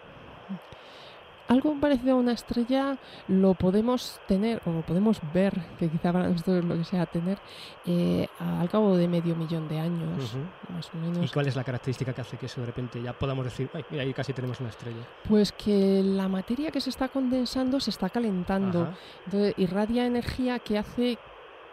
[1.48, 6.28] Algo parecido a una estrella lo podemos tener, o lo podemos ver, que quizá para
[6.28, 7.38] nosotros lo que sea tener,
[7.85, 10.37] eh, al cabo de medio millón de años,
[10.68, 11.32] más o ¿Y menos.
[11.32, 14.02] cuál es la característica que hace que eso de repente ya podamos decir, "Ay, mira,
[14.02, 15.06] ahí casi tenemos una estrella?
[15.28, 18.92] Pues que la materia que se está condensando se está calentando,
[19.24, 21.18] entonces irradia energía que hace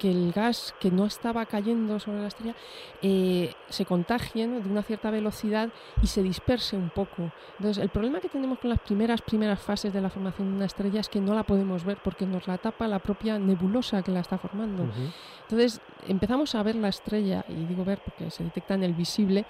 [0.03, 2.55] que el gas que no estaba cayendo sobre la estrella
[3.01, 4.59] eh, se contagie ¿no?
[4.59, 5.69] de una cierta velocidad
[6.01, 7.31] y se disperse un poco.
[7.57, 10.65] Entonces, el problema que tenemos con las primeras primeras fases de la formación de una
[10.65, 14.11] estrella es que no la podemos ver porque nos la tapa la propia nebulosa que
[14.11, 14.83] la está formando.
[14.83, 14.91] Ujú.
[15.43, 19.45] Entonces empezamos a ver la estrella, y digo ver porque se detecta en el visible,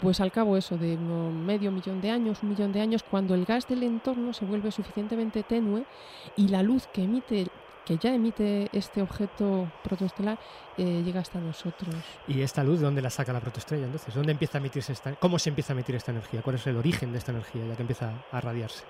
[0.00, 3.36] pues al cabo eso de unos medio millón de años, un millón de años, cuando
[3.36, 5.84] el gas del entorno se vuelve suficientemente tenue
[6.34, 7.46] y la luz que emite,
[7.90, 10.38] que ya emite este objeto protoestelar,
[10.78, 11.92] eh, llega hasta nosotros.
[12.28, 13.86] ¿Y esta luz de dónde la saca la protoestrella?
[13.86, 16.40] Entonces, ¿dónde empieza a emitirse esta, cómo se empieza a emitir esta energía?
[16.40, 18.84] ¿Cuál es el origen de esta energía ya que empieza a radiarse?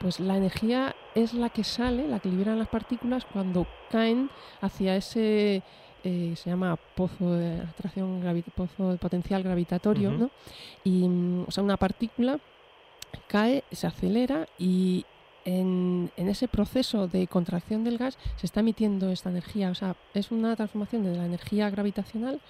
[0.00, 4.28] Pues la energía es la que sale, la que liberan las partículas cuando caen
[4.60, 5.62] hacia ese
[6.02, 10.10] eh, se llama pozo de atracción pozo de potencial gravitatorio.
[10.10, 10.30] ¿no?
[10.82, 12.40] Y mm, o sea, una partícula
[13.28, 15.04] cae, se acelera y
[15.44, 19.70] en, en ese proceso de contracción del gas se está emitiendo esta energía.
[19.70, 22.40] O sea, es una transformación de la energía gravitacional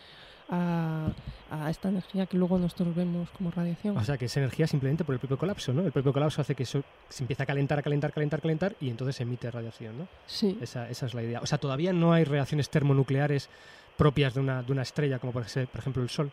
[0.49, 1.09] a,
[1.51, 3.97] a esta energía que luego nosotros vemos como radiación.
[3.97, 5.83] O sea, que es energía simplemente por el propio colapso, ¿no?
[5.83, 8.91] El propio colapso hace que eso se empieza a calentar, a calentar, calentar, calentar y
[8.91, 10.09] entonces emite radiación, ¿no?
[10.27, 10.59] sí.
[10.61, 11.41] Esa, esa es la idea.
[11.41, 13.49] O sea, todavía no hay reacciones termonucleares
[13.97, 16.33] propias de una, de una estrella, como puede ser, por ejemplo, el Sol.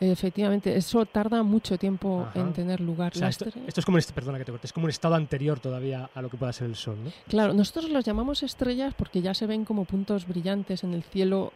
[0.00, 2.40] Efectivamente, eso tarda mucho tiempo Ajá.
[2.40, 3.12] en tener lugar.
[3.14, 5.60] O sea, esto, es como un, perdona que te corte, es como un estado anterior
[5.60, 7.12] todavía a lo que pueda ser el Sol, ¿no?
[7.28, 11.52] Claro, nosotros los llamamos estrellas porque ya se ven como puntos brillantes en el cielo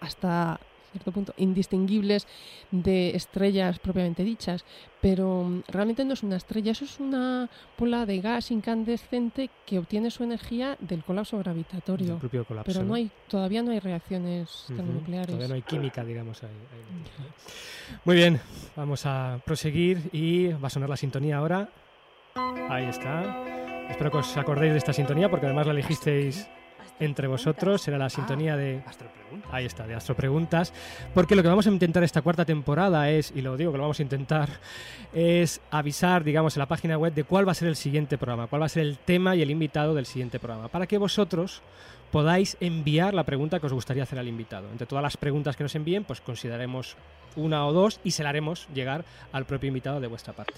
[0.00, 2.26] hasta cierto punto indistinguibles
[2.70, 4.64] de estrellas propiamente dichas,
[5.00, 7.48] pero mm, realmente no es una estrella, eso es una
[7.78, 12.18] bola de gas incandescente que obtiene su energía del colapso gravitatorio.
[12.18, 12.72] propio colapso.
[12.72, 15.28] Pero no hay, todavía no hay reacciones Ujú, termonucleares.
[15.28, 16.42] Todavía no hay química, digamos.
[16.42, 16.84] Ahí, ahí.
[18.04, 18.40] Muy bien,
[18.76, 21.72] vamos a proseguir y va a sonar la sintonía ahora.
[22.68, 23.44] Ahí está.
[23.88, 26.48] Espero que os acordéis de esta sintonía porque además la elegisteis
[27.00, 27.82] entre vosotros.
[27.82, 28.82] Será la sintonía de...
[29.50, 30.72] Ahí está, de Astro Preguntas.
[31.14, 33.84] Porque lo que vamos a intentar esta cuarta temporada es, y lo digo que lo
[33.84, 34.48] vamos a intentar,
[35.12, 38.46] es avisar, digamos, en la página web de cuál va a ser el siguiente programa,
[38.46, 40.68] cuál va a ser el tema y el invitado del siguiente programa.
[40.68, 41.62] Para que vosotros
[42.10, 44.68] podáis enviar la pregunta que os gustaría hacer al invitado.
[44.70, 46.96] Entre todas las preguntas que nos envíen, pues consideraremos
[47.36, 50.54] una o dos y se la haremos llegar al propio invitado de vuestra parte.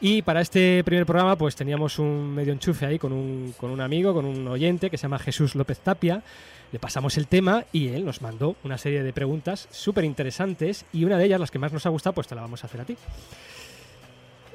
[0.00, 3.80] Y para este primer programa, pues teníamos un medio enchufe ahí con un, con un
[3.80, 6.22] amigo, con un oyente que se llama Jesús López Tapia.
[6.70, 11.04] Le pasamos el tema y él nos mandó una serie de preguntas súper interesantes y
[11.04, 12.80] una de ellas, las que más nos ha gustado, pues te la vamos a hacer
[12.82, 12.96] a ti.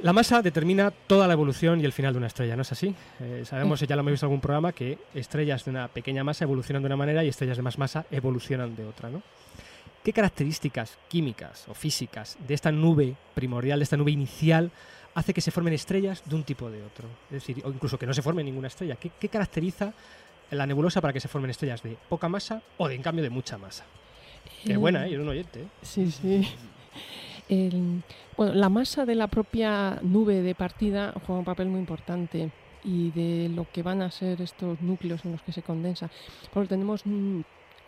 [0.04, 2.94] La masa determina toda la evolución y el final de una estrella, ¿no es así?
[3.20, 6.44] Eh, sabemos, ya lo hemos visto en algún programa, que estrellas de una pequeña masa
[6.44, 9.22] evolucionan de una manera y estrellas de más masa evolucionan de otra, ¿no?
[10.04, 14.72] ¿Qué características químicas o físicas de esta nube primordial, de esta nube inicial,
[15.16, 17.08] hace que se formen estrellas de un tipo o de otro?
[17.30, 18.96] Es decir, o incluso que no se forme ninguna estrella.
[18.96, 19.94] ¿Qué, qué caracteriza
[20.52, 23.30] la nebulosa para que se formen estrellas de poca masa o de en cambio de
[23.30, 23.86] mucha masa.
[24.66, 25.14] Qué Eh, buena, ¿eh?
[25.14, 25.62] Era un oyente.
[25.62, 25.68] ¿eh?
[25.82, 26.46] Sí, sí.
[27.50, 28.04] El-
[28.38, 32.52] bueno, la masa de la propia nube de partida juega un papel muy importante
[32.84, 36.10] y de lo que van a ser estos núcleos en los que se condensa.
[36.54, 37.04] Porque tenemos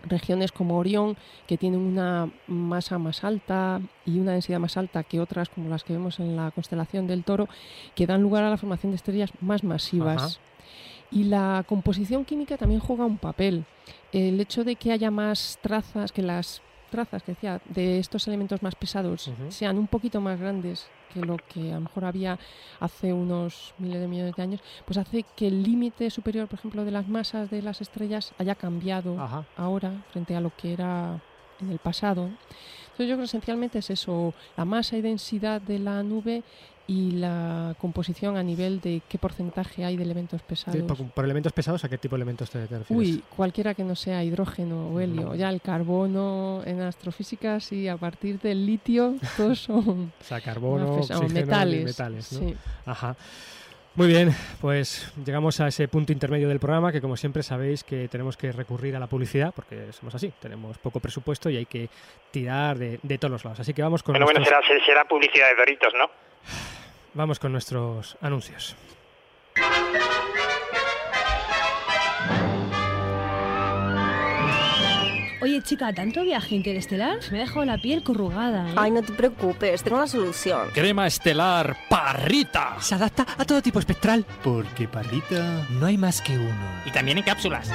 [0.04, 5.20] regiones como Orión que tienen una masa más alta y una densidad más alta que
[5.20, 7.48] otras como las que vemos en la constelación del Toro
[7.96, 10.24] que dan lugar a la formación de estrellas más masivas.
[10.24, 10.54] Ajá.
[11.12, 13.66] Y la composición química también juega un papel.
[14.12, 16.62] El hecho de que haya más trazas, que las
[16.94, 21.38] trazas que decía de estos elementos más pesados sean un poquito más grandes que lo
[21.38, 22.38] que a lo mejor había
[22.80, 26.86] hace unos miles de millones de años, pues hace que el límite superior, por ejemplo,
[26.86, 29.46] de las masas de las estrellas haya cambiado Ajá.
[29.58, 31.20] ahora frente a lo que era
[31.60, 32.26] en el pasado.
[32.26, 36.44] Entonces yo creo que esencialmente es eso, la masa y densidad de la nube
[36.86, 40.82] y la composición a nivel de qué porcentaje hay de elementos Sí, pesados.
[40.84, 42.90] por, por elementos pesados, ¿a qué tipo de elementos te, te refieres?
[43.08, 45.34] Uy, cualquiera que no sea hidrógeno o helio.
[45.36, 51.00] Ya el carbono en astrofísica, sí, a partir del litio, todos son O sea, carbono,
[51.02, 51.86] y metales.
[51.86, 52.40] metales, ¿no?
[52.40, 52.56] sí.
[52.86, 53.16] Ajá.
[53.96, 58.08] Muy bien, pues llegamos a ese punto intermedio del programa que como siempre sabéis que
[58.08, 61.90] tenemos que recurrir a la publicidad porque somos así, tenemos poco presupuesto y hay que
[62.32, 63.60] tirar de, de todos los lados.
[63.60, 66.10] Así que vamos con, Bueno, bueno, nuestros, será, será publicidad de Doritos, ¿no?
[67.14, 68.76] Vamos con nuestros anuncios.
[75.44, 77.18] Oye, chica, ¿tanto viaje interestelar?
[77.30, 78.76] Me ha dejado la piel corrugada, ¿eh?
[78.78, 80.70] Ay, no te preocupes, tengo la solución.
[80.74, 82.78] Crema estelar Parrita.
[82.80, 84.26] Se adapta a todo tipo espectral.
[84.42, 86.82] Porque Parrita no hay más que uno.
[86.86, 87.70] Y también en cápsulas.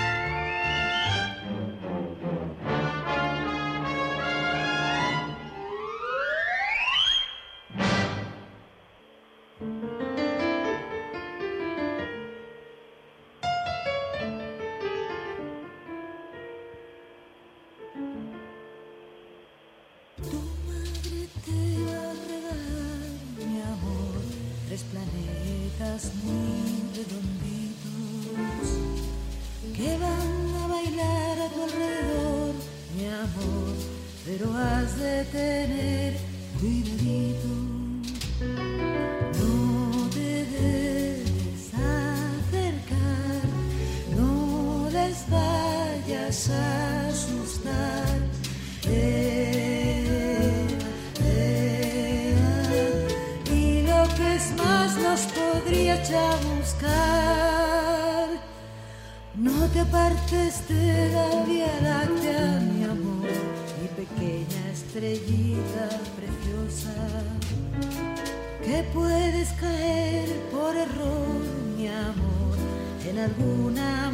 [73.28, 74.07] Alguna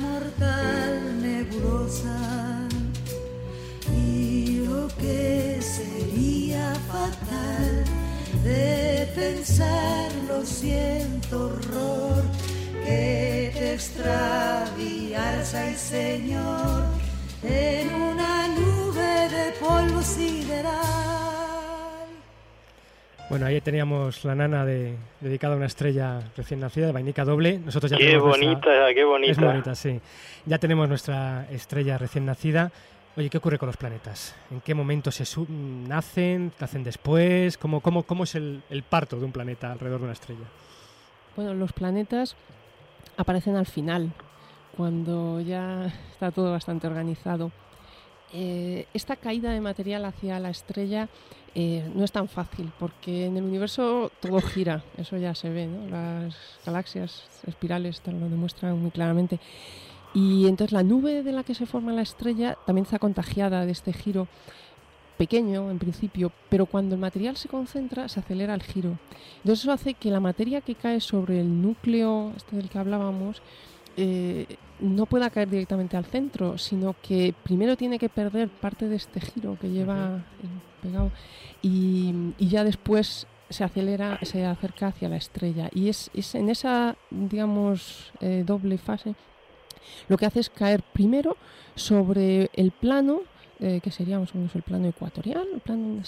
[23.35, 27.59] Bueno, ahí teníamos la nana de, dedicada a una estrella recién nacida de vainica doble.
[27.59, 29.33] Nosotros ya Qué tenemos nuestra- bonita, qué bonita.
[29.33, 30.01] Es muy bonita, sí.
[30.47, 32.71] Ya tenemos nuestra estrella recién nacida.
[33.17, 34.37] Oye, ¿qué ocurre con los planetas?
[34.53, 36.53] ¿En qué momento se su- nacen?
[36.61, 37.59] ¿Nacen después?
[37.59, 40.45] ¿Cómo, cómo, cómo es el, el parto de un planeta alrededor de una estrella?
[41.35, 42.37] Bueno, los planetas
[43.17, 44.13] aparecen al final,
[44.77, 47.51] cuando ya está todo bastante organizado.
[48.37, 51.09] Eh, esta caída de material hacia la estrella
[51.55, 55.69] eh, no es tan fácil, porque en el universo todo gira, eso ya se ve,
[55.69, 55.89] ¿no?
[55.89, 56.35] Las
[56.67, 59.39] galaxias espirales lo demuestran muy claramente.
[60.15, 63.73] Y entonces la nube de la que se forma la estrella también está contagiada de
[63.73, 64.27] este giro
[65.17, 68.99] pequeño en principio, pero cuando el material se concentra se acelera el giro.
[69.39, 73.43] Entonces eso hace que la materia que cae sobre el núcleo este del que hablábamos
[73.97, 78.97] eh, no pueda caer directamente al centro, sino que primero tiene que perder parte de
[78.97, 81.11] este giro que lleva eh, pegado.
[81.63, 85.71] Y, y ya después se acelera, se acerca hacia la estrella.
[85.75, 89.15] Y es, es en esa, digamos, eh, doble fase
[90.09, 91.37] lo que hace es caer primero
[91.75, 93.21] sobre el plano,
[93.61, 96.01] eh, que sería más o menos el plano ecuatorial, el plano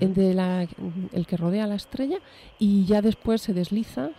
[0.00, 0.66] de la-
[1.12, 2.18] el que rodea la estrella,
[2.58, 4.10] y ya después se desliza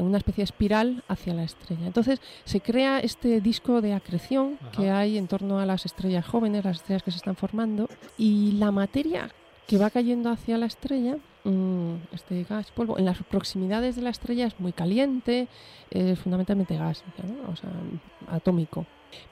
[0.00, 1.86] en una especie de espiral hacia la estrella.
[1.86, 6.64] Entonces se crea este disco de acreción que hay en torno a las estrellas jóvenes,
[6.64, 9.30] las estrellas que se están formando, y la materia
[9.66, 14.10] que va cayendo hacia la estrella, mm, este gas, polvo, en las proximidades de la
[14.10, 15.46] estrella es muy caliente,
[15.90, 17.52] es fundamentalmente gas, ¿no?
[17.52, 17.70] o sea,
[18.28, 18.86] atómico.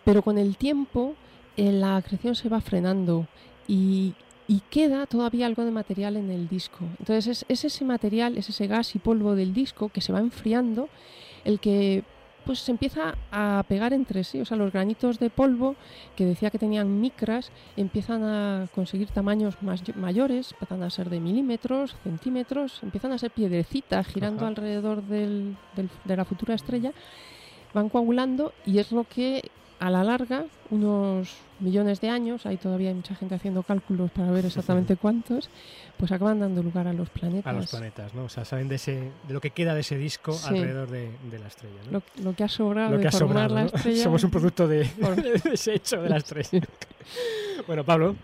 [0.05, 1.15] Pero con el tiempo
[1.57, 3.27] eh, la acreción se va frenando
[3.67, 4.15] y,
[4.49, 6.79] y queda todavía algo de material en el disco.
[6.99, 10.21] Entonces es, es ese material, es ese gas y polvo del disco que se va
[10.21, 10.89] enfriando
[11.45, 12.03] el que
[12.47, 14.41] pues se empieza a pegar entre sí.
[14.41, 15.77] O sea, los granitos de polvo,
[16.17, 21.21] que decía que tenían micras, empiezan a conseguir tamaños más mayores, empiezan a ser de
[21.21, 24.49] milímetros, centímetros, empiezan a ser piedrecitas girando Ajá.
[24.49, 26.93] alrededor del- del- de la futura estrella,
[27.75, 32.93] van coagulando y es lo que a la larga, unos millones de años, hay todavía
[32.95, 35.51] mucha gente haciendo cálculos para ver exactamente cuántos,
[35.97, 37.47] pues acaban dando lugar a los planetas.
[37.47, 38.25] A los planetas, ¿no?
[38.25, 40.49] O sea, saben de, ese, de lo que queda de ese disco Sí.
[40.49, 41.93] alrededor de, de la estrella, ¿no?
[41.93, 43.67] Lo, lo que ha sobrado Lo de que ha formar sobrado, la ¿no?
[43.67, 44.03] estrella.
[44.05, 46.49] Somos un producto de, Por- de desecho de la estrella.
[47.67, 48.17] bueno, Pablo.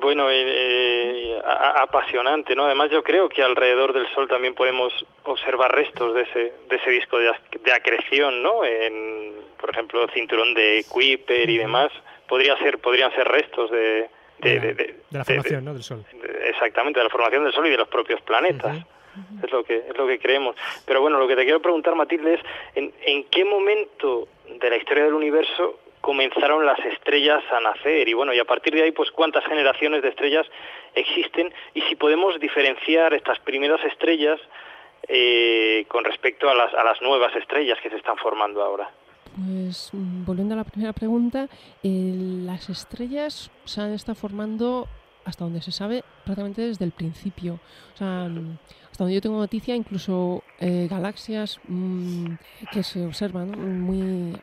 [0.00, 2.64] Bueno, eh, eh, a- apasionante, ¿no?
[2.66, 4.92] Además yo creo que alrededor del Sol también podemos
[5.24, 8.64] observar restos de ese, de ese disco de, ac- de acreción, ¿no?
[8.64, 11.90] En, por ejemplo, el cinturón de Kuiper y demás,
[12.28, 14.08] podría ser, podrían ser restos de...
[14.38, 15.72] De, De la- de- de- de la de- formación, ¿no?
[15.72, 16.04] Del Sol.
[16.44, 18.76] exactamente, de la formación del Sol y de los propios planetas.
[19.42, 20.54] Es lo que es lo que creemos.
[20.84, 22.40] Pero bueno, lo que te quiero preguntar, Matilde, es
[22.74, 24.28] en, en qué momento
[24.60, 28.74] de la historia del universo comenzaron las estrellas a nacer y bueno, y a partir
[28.74, 30.46] de ahí, pues cuántas generaciones de estrellas
[30.94, 34.38] existen y si podemos diferenciar estas primeras estrellas
[35.08, 38.90] eh, con respecto a las, a las nuevas estrellas que se están formando ahora.
[39.36, 41.48] Pues mm, volviendo a la primera pregunta,
[41.82, 44.88] eh, las estrellas se han estado formando
[45.24, 47.56] hasta donde se sabe prácticamente desde el principio.
[47.94, 48.58] O sea, mm,
[48.90, 52.34] hasta donde yo tengo noticia, incluso eh, galaxias mm,
[52.70, 53.56] que se observan, ¿no?
[53.56, 54.40] muy,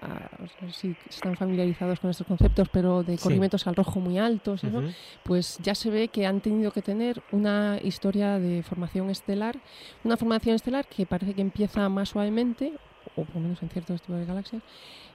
[0.59, 3.23] no sé si están familiarizados con estos conceptos, pero de Sí.
[3.23, 4.83] corrimientos al rojo muy altos, Ujú.
[5.23, 9.59] pues ya se ve que han tenido que tener una historia de formación estelar,
[10.03, 12.75] una formación estelar que parece que empieza más suavemente,
[13.15, 14.61] o por lo menos en ciertos tipos de galaxias,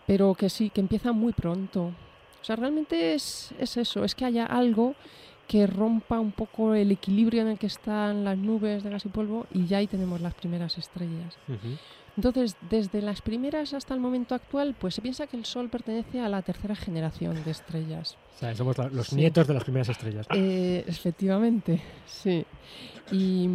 [0.07, 1.93] pero que sí, que empieza muy pronto.
[2.41, 4.95] O sea, realmente es, es eso, es que haya algo
[5.49, 9.09] que rompa un poco el equilibrio en el que están las nubes de gas y
[9.09, 11.37] polvo y ya ahí tenemos las primeras estrellas.
[12.19, 16.19] Entonces, desde las primeras hasta el momento actual, pues se piensa que el Sol pertenece
[16.21, 18.17] a la tercera generación de estrellas.
[18.35, 19.15] O sea, somos la- los Sí.
[19.15, 20.27] nietos de las primeras estrellas.
[20.35, 22.45] Eh, efectivamente, sí.
[23.13, 23.49] Y,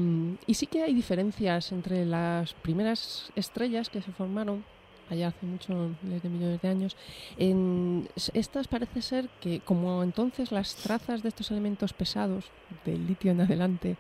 [0.48, 4.64] y sí que hay diferencias entre las primeras estrellas que se formaron
[5.10, 6.96] allá hace muchos miles de millones de años.
[7.38, 12.46] En, estas parece ser que, como entonces las trazas de estos elementos pesados,
[12.86, 13.98] del litio en adelante,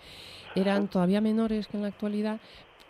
[0.55, 2.39] eran todavía menores que en la actualidad,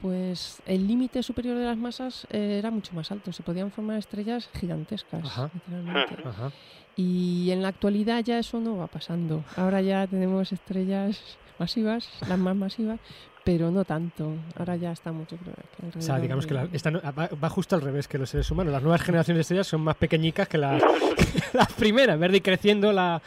[0.01, 3.31] pues el límite superior de las masas eh, era mucho más alto.
[3.31, 5.49] Se podían formar estrellas gigantescas, Ajá.
[5.53, 6.15] literalmente.
[6.27, 6.51] Ajá.
[6.95, 9.43] Y en la actualidad ya eso no va pasando.
[9.55, 11.19] Ahora ya tenemos estrellas
[11.57, 12.99] masivas, las más masivas,
[13.43, 14.33] pero no tanto.
[14.57, 14.91] Ahora ya
[15.37, 18.29] creo, que O sea, digamos que la- esta va, va justo al revés que los
[18.29, 18.73] seres humanos.
[18.73, 20.81] Las nuevas generaciones de estrellas son más pequeñicas que las,
[21.53, 22.15] las primeras.
[22.15, 23.21] En vez de ir creciendo la...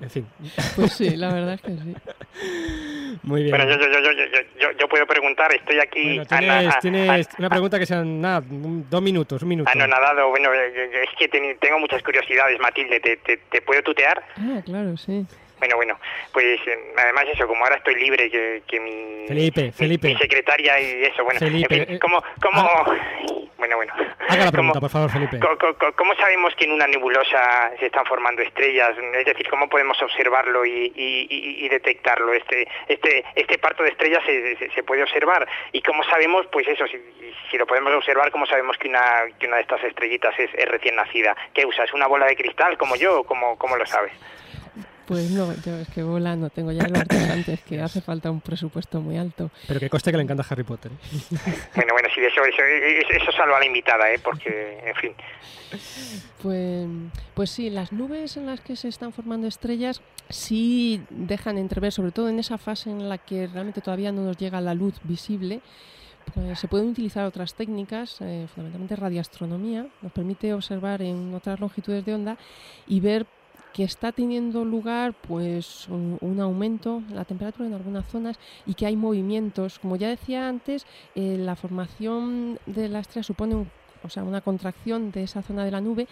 [0.00, 0.26] En fin.
[0.76, 1.94] Pues sí, la verdad es que sí.
[3.22, 3.56] Muy bien.
[3.56, 7.78] Bueno, yo, yo, yo, yo, yo, yo, yo puedo preguntar, estoy aquí tienes, una pregunta
[7.78, 9.70] que sean nada, dos minutos, un minuto.
[9.70, 10.28] anonadado.
[10.30, 14.22] Bueno, eh, eh, es que tengo muchas curiosidades, Matilde, ¿te, te, te puedo tutear?
[14.36, 15.24] Ah, claro, sí.
[15.60, 15.98] Bueno, bueno,
[16.32, 20.08] pues eh, además eso, como ahora estoy libre, que, que mi, Felipe, mi- Felipe.
[20.08, 22.68] mi secretaria y eso, bueno, Felipe, en fin, ¿cómo, cómo,
[23.66, 23.92] bueno, bueno,
[24.28, 25.38] Haga la ¿cómo, pregunta, por favor, Felipe.
[25.96, 28.92] cómo sabemos que en una nebulosa se están formando estrellas?
[29.14, 32.32] Es decir, ¿cómo podemos observarlo y, y- y- y detectarlo?
[32.32, 36.66] Este, este, este parto de estrellas se, se- se puede observar y cómo sabemos, pues
[36.68, 36.98] eso, si,
[37.50, 40.68] si lo podemos observar, ¿cómo sabemos que una, que una de estas estrellitas es, es
[40.68, 41.36] recién nacida?
[41.52, 41.92] ¿Qué usas?
[41.94, 44.12] ¿Una bola de cristal como yo o cómo, cómo lo sabes?
[45.06, 48.30] Pues no, yo es que bola no tengo, ya lo antes antes, que hace falta
[48.30, 49.50] un presupuesto muy alto.
[49.68, 50.92] Pero que coste que le encanta Harry Potter.
[50.92, 50.96] ¿eh?
[51.74, 54.18] Bueno, bueno, sí, eso, eso, eso, eso salva a la invitada, ¿eh?
[54.22, 55.12] Porque, en fin.
[56.42, 56.86] Pues,
[57.34, 62.12] pues sí, las nubes en las que se están formando estrellas sí dejan entrever, sobre
[62.12, 65.60] todo en esa fase en la que realmente todavía no nos llega la luz visible,
[66.32, 72.04] pues se pueden utilizar otras técnicas, eh, fundamentalmente radioastronomía, nos permite observar en otras longitudes
[72.04, 72.38] de onda
[72.86, 73.26] y ver
[73.74, 78.86] que está teniendo lugar pues un, aumento en la temperatura en algunas zonas y que
[78.86, 79.80] hay movimientos.
[79.80, 83.66] Como ya decía antes, eh, la formación de la estrella supone
[84.04, 86.06] o sea, una contracción de esa zona de la nube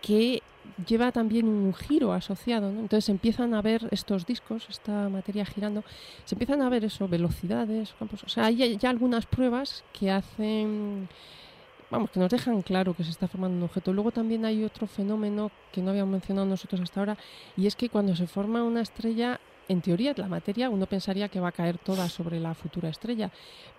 [0.00, 0.42] que
[0.86, 2.70] lleva también un giro asociado.
[2.70, 2.80] ¿no?
[2.80, 5.82] Entonces empiezan a ver estos discos, esta materia girando,
[6.24, 8.22] se empiezan a ver eso, velocidades, campos.
[8.22, 11.08] O sea, hay ya algunas pruebas que hacen
[11.90, 13.92] vamos, que nos dejan claro que se está formando un objeto.
[13.92, 17.18] Luego también hay otro fenómeno que no habíamos mencionado nosotros hasta ahora,
[17.56, 21.40] y es que cuando se forma una estrella, en teoría la materia uno pensaría que
[21.40, 23.30] va a caer toda sobre la futura estrella,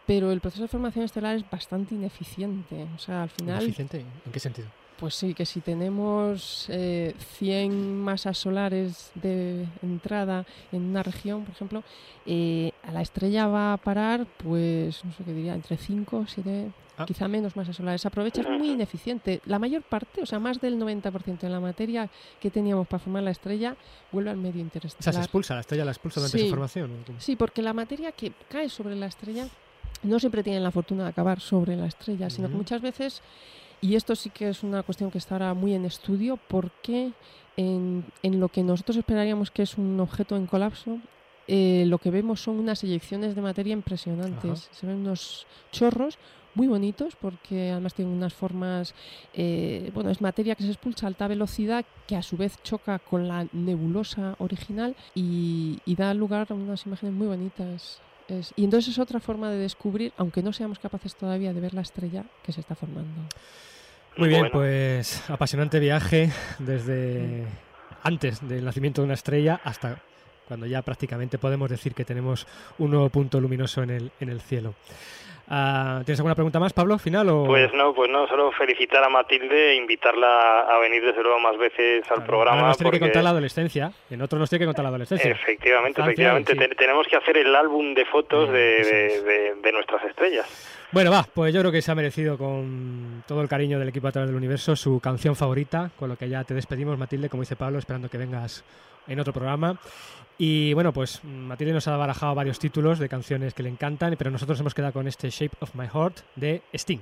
[0.05, 2.87] pero el proceso de formación estelar es bastante ineficiente.
[2.95, 3.63] O sea, al final...
[3.63, 4.05] ¿Ineficiente?
[4.25, 4.67] ¿En qué sentido?
[4.99, 11.55] pues sí, que si tenemos eh, 100 masas solares de entrada en una región, por
[11.55, 11.83] ejemplo,
[12.25, 16.27] eh, a la estrella va a parar, pues, no sé qué diría, entre 5 o
[16.27, 17.05] 7, Ah.
[17.05, 18.05] quizá menos masas solares.
[18.05, 19.41] Aprovecha, es muy ineficiente.
[19.45, 22.09] La mayor parte, o sea, más del 90% de la materia
[22.41, 23.75] que teníamos para formar la estrella
[24.11, 25.13] vuelve al medio O sea, interestelar.
[25.15, 26.43] se expulsa, la estrella la expulsa durante Sí.
[26.43, 26.91] su formación.
[27.17, 29.47] Sí, porque la materia que cae sobre la estrella
[30.03, 33.21] no siempre tiene la fortuna de acabar sobre la estrella, sino que muchas veces,
[33.81, 37.11] y esto sí que es una cuestión que está ahora muy en estudio, porque
[37.57, 40.99] en, en lo que nosotros esperaríamos que es un objeto en colapso,
[41.51, 44.65] eh, lo que vemos son unas eyecciones de materia impresionantes.
[44.65, 44.73] Ajá.
[44.79, 46.17] Se ven unos chorros
[46.55, 48.93] muy bonitos porque además tienen unas formas,
[49.33, 52.99] eh, bueno, es materia que se expulsa a alta velocidad que a su vez choca
[52.99, 58.01] con la nebulosa original y, y da lugar a unas imágenes muy bonitas.
[58.27, 61.73] Es- y entonces es otra forma de descubrir, aunque no seamos capaces todavía de ver
[61.73, 63.21] la estrella que se está formando.
[64.17, 64.53] Muy bien, Bueno.
[64.53, 66.29] pues apasionante viaje
[66.59, 67.45] desde
[68.03, 70.01] antes del nacimiento de una estrella hasta
[70.47, 72.47] cuando ya prácticamente podemos decir que tenemos
[72.79, 74.73] un nuevo punto luminoso en el, en el cielo.
[75.51, 77.27] Ah, ¿Tienes alguna pregunta más, Pablo, final?
[77.29, 77.45] O...
[77.45, 81.57] Pues no, pues no, solo felicitar a Matilde e invitarla a venir desde luego más
[81.57, 82.67] veces al Ahora programa.
[82.67, 85.31] nos tiene que contar la adolescencia, en otro nos tiene que contar la adolescencia.
[85.31, 86.53] Efectivamente, efectivamente.
[86.53, 86.59] sí.
[86.77, 88.59] Tenemos que hacer el álbum de fotos Mm, de,
[89.23, 90.45] de- de nuestras estrellas.
[90.91, 94.07] Bueno, va, pues yo creo que se ha merecido con todo el cariño del equipo
[94.07, 97.41] a través del universo su canción favorita, con lo que ya te despedimos, Matilde, como
[97.41, 98.63] dice Pablo, esperando que vengas
[99.07, 99.77] en otro programa.
[100.41, 104.31] Y bueno, pues Matilde nos ha barajado varios títulos de canciones que le encantan, pero
[104.31, 107.01] nosotros hemos quedado con este Shape of My Heart de Sting.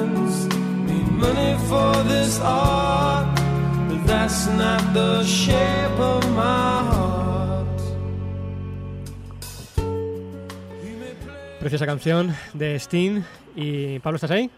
[1.21, 3.27] money for this art,
[3.87, 7.21] but that's not the shape of my heart.
[11.59, 13.21] Preciosa canción de Sting.
[13.55, 14.49] Y Pablo, ¿estás ahí?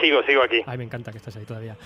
[0.00, 0.60] Sigo, sigo aquí.
[0.66, 1.76] Ay, me encanta que estés ahí todavía.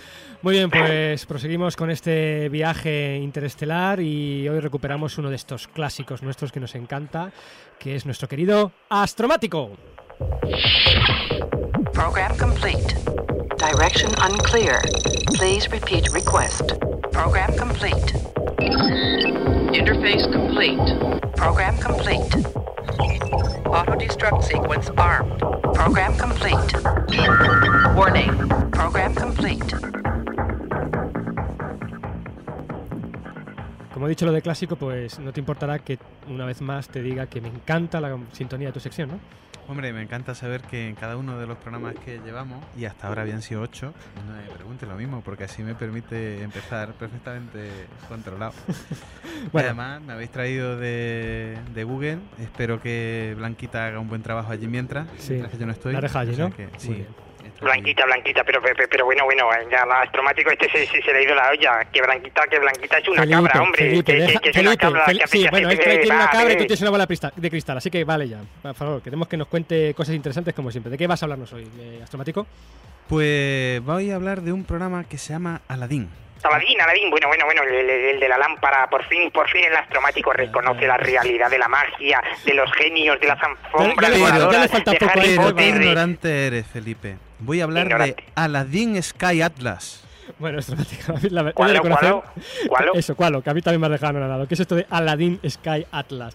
[0.42, 6.22] Muy bien, pues proseguimos con este viaje interestelar y hoy recuperamos uno de estos clásicos
[6.22, 7.32] nuestros que nos encanta,
[7.78, 9.70] que es nuestro querido Astromático.
[11.92, 12.94] Program complete.
[13.58, 14.80] Direction unclear.
[15.34, 16.78] Please repeat request.
[17.10, 18.14] Program complete.
[19.74, 20.78] Interface complete.
[21.34, 22.32] Program complete.
[23.66, 25.40] Auto destruct sequence armed.
[25.74, 26.72] Program complete.
[27.96, 28.48] Warning.
[28.70, 29.74] Program complete.
[33.92, 35.98] Como he dicho lo de clásico, pues no te importará que
[36.28, 39.47] una vez más te diga que me encanta la sintonía de tu sección, ¿no?
[39.68, 43.06] Hombre, me encanta saber que en cada uno de los programas que llevamos, y hasta
[43.06, 43.92] ahora habían sido ocho,
[44.26, 47.70] no me pregunte lo mismo, porque así me permite empezar perfectamente
[48.08, 48.52] controlado.
[49.52, 49.68] Bueno.
[49.68, 52.18] Además, me habéis traído de, de Google.
[52.40, 55.34] Espero que Blanquita haga un buen trabajo allí mientras, Sí.
[55.34, 55.92] mientras que yo no estoy.
[55.92, 56.50] La deja allí, ¿no?
[56.50, 56.88] que, sí.
[56.94, 57.06] bien.
[57.60, 61.18] Blanquita, Blanquita, pero, pero, pero bueno, bueno, ya el astromático este se, se, se le
[61.18, 61.84] ha ido la olla.
[61.92, 63.84] Que Blanquita, que Blanquita es una Felipe, cabra, hombre.
[63.84, 65.06] Felipe, que, que- deja- que es Felipe, una cabra.
[65.06, 66.90] Fel- que sí, que- bueno, que- es que tiene una cabra y tú tienes una
[66.90, 68.38] bola de cristal, así que vale ya.
[68.62, 70.90] Por favor, queremos que nos cuente cosas interesantes como siempre.
[70.90, 72.46] ¿De qué vas a hablarnos hoy, eh, Astromático?
[73.08, 76.08] Pues voy a hablar de un programa que se llama Aladdin.
[76.44, 79.64] Aladín, Aladín, bueno, bueno, bueno, el, el- el de la lámpara, por fin, por fin
[79.64, 84.16] el astromático reconoce la realidad de la magia, de los genios, de las alfombras Ya
[84.16, 87.16] le- ya le voladoras, falta de poco Harry él, ignorante eres, Felipe.
[87.40, 88.22] Voy a hablar Ignorante.
[88.22, 90.04] de Aladdin Sky Atlas.
[90.38, 90.58] Bueno,
[91.22, 92.24] mí la verdad, he de ¿Cuálo, reconocer- cuálo,
[92.68, 92.94] cuálo?
[92.94, 94.46] Eso, cuál, que a mí también me ha dejado anonadado.
[94.46, 96.34] ¿Qué es esto de Aladdin Sky Atlas?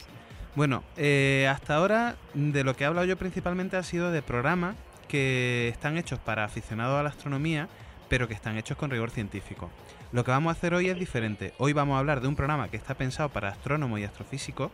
[0.56, 4.76] Bueno, eh, hasta ahora de lo que he hablado yo principalmente ha sido de programas
[5.08, 7.68] que están hechos para aficionados a la astronomía,
[8.10, 9.70] pero que están hechos con rigor científico.
[10.12, 11.54] Lo que vamos a hacer hoy es diferente.
[11.58, 14.72] Hoy vamos a hablar de un programa que está pensado para astrónomos y astrofísicos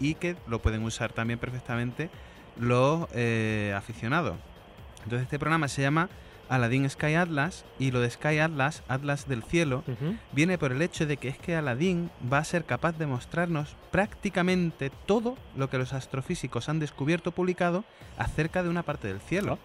[0.00, 2.10] y que lo pueden usar también perfectamente
[2.58, 4.36] los eh, aficionados.
[5.06, 6.08] Entonces este programa se llama
[6.48, 9.84] Aladdin Sky Atlas y lo de Sky Atlas, Atlas del cielo,
[10.32, 13.76] viene por el hecho de que es que Aladdin va a ser capaz de mostrarnos
[13.92, 17.84] prácticamente todo lo que los astrofísicos han descubierto publicado
[18.18, 19.58] acerca de una parte del cielo.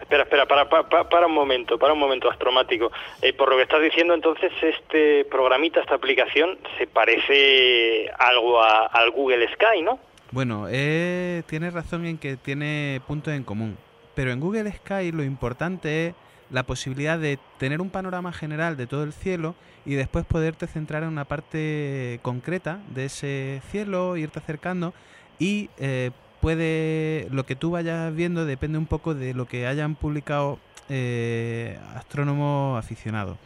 [0.00, 2.90] Espera, espera, para, para, para un momento, para un momento astromático.
[3.22, 8.86] Eh, por lo que estás diciendo, entonces, este programita, esta aplicación, se parece algo a-
[8.86, 9.98] al Google Sky, ¿no?
[10.32, 13.76] Bueno, eh, tienes razón en que tiene puntos en común.
[14.14, 16.14] Pero en Google Sky lo importante es
[16.50, 19.54] la posibilidad de tener un panorama general de todo el cielo
[19.86, 24.94] y después poderte centrar en una parte concreta de ese cielo, irte acercando
[25.38, 26.10] y eh,
[26.40, 30.58] puede lo que tú vayas viendo depende un poco de lo que hayan publicado
[30.88, 33.38] eh, astrónomos aficionados.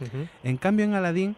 [0.43, 1.35] En cambio, en Aladdin,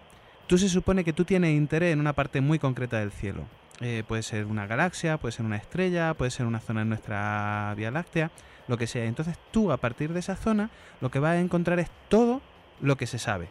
[0.48, 3.44] tú se supone que tú tienes interés en una parte muy concreta del cielo.
[3.80, 7.74] Eh, puede ser una galaxia, puede ser una estrella, puede ser una zona en nuestra
[7.78, 8.32] Vía Láctea,
[8.68, 9.05] lo que sea.
[9.05, 10.70] Entonces tú, a partir de esa zona,
[11.01, 12.41] lo que vas a encontrar es todo
[12.82, 13.49] lo que se sabe.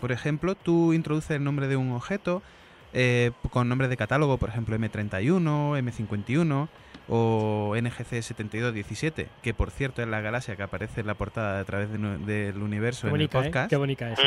[0.00, 2.42] Por ejemplo, tú introduces el nombre de un objeto
[2.92, 6.68] eh, con nombre de catálogo, por ejemplo, M31, M51
[7.08, 11.64] o NGC 7217, que por cierto es la galaxia que aparece en la portada a
[11.64, 13.48] través de del universo Qué en bonita, el ¿eh?
[13.48, 13.70] podcast.
[13.70, 14.18] Qué bonita es.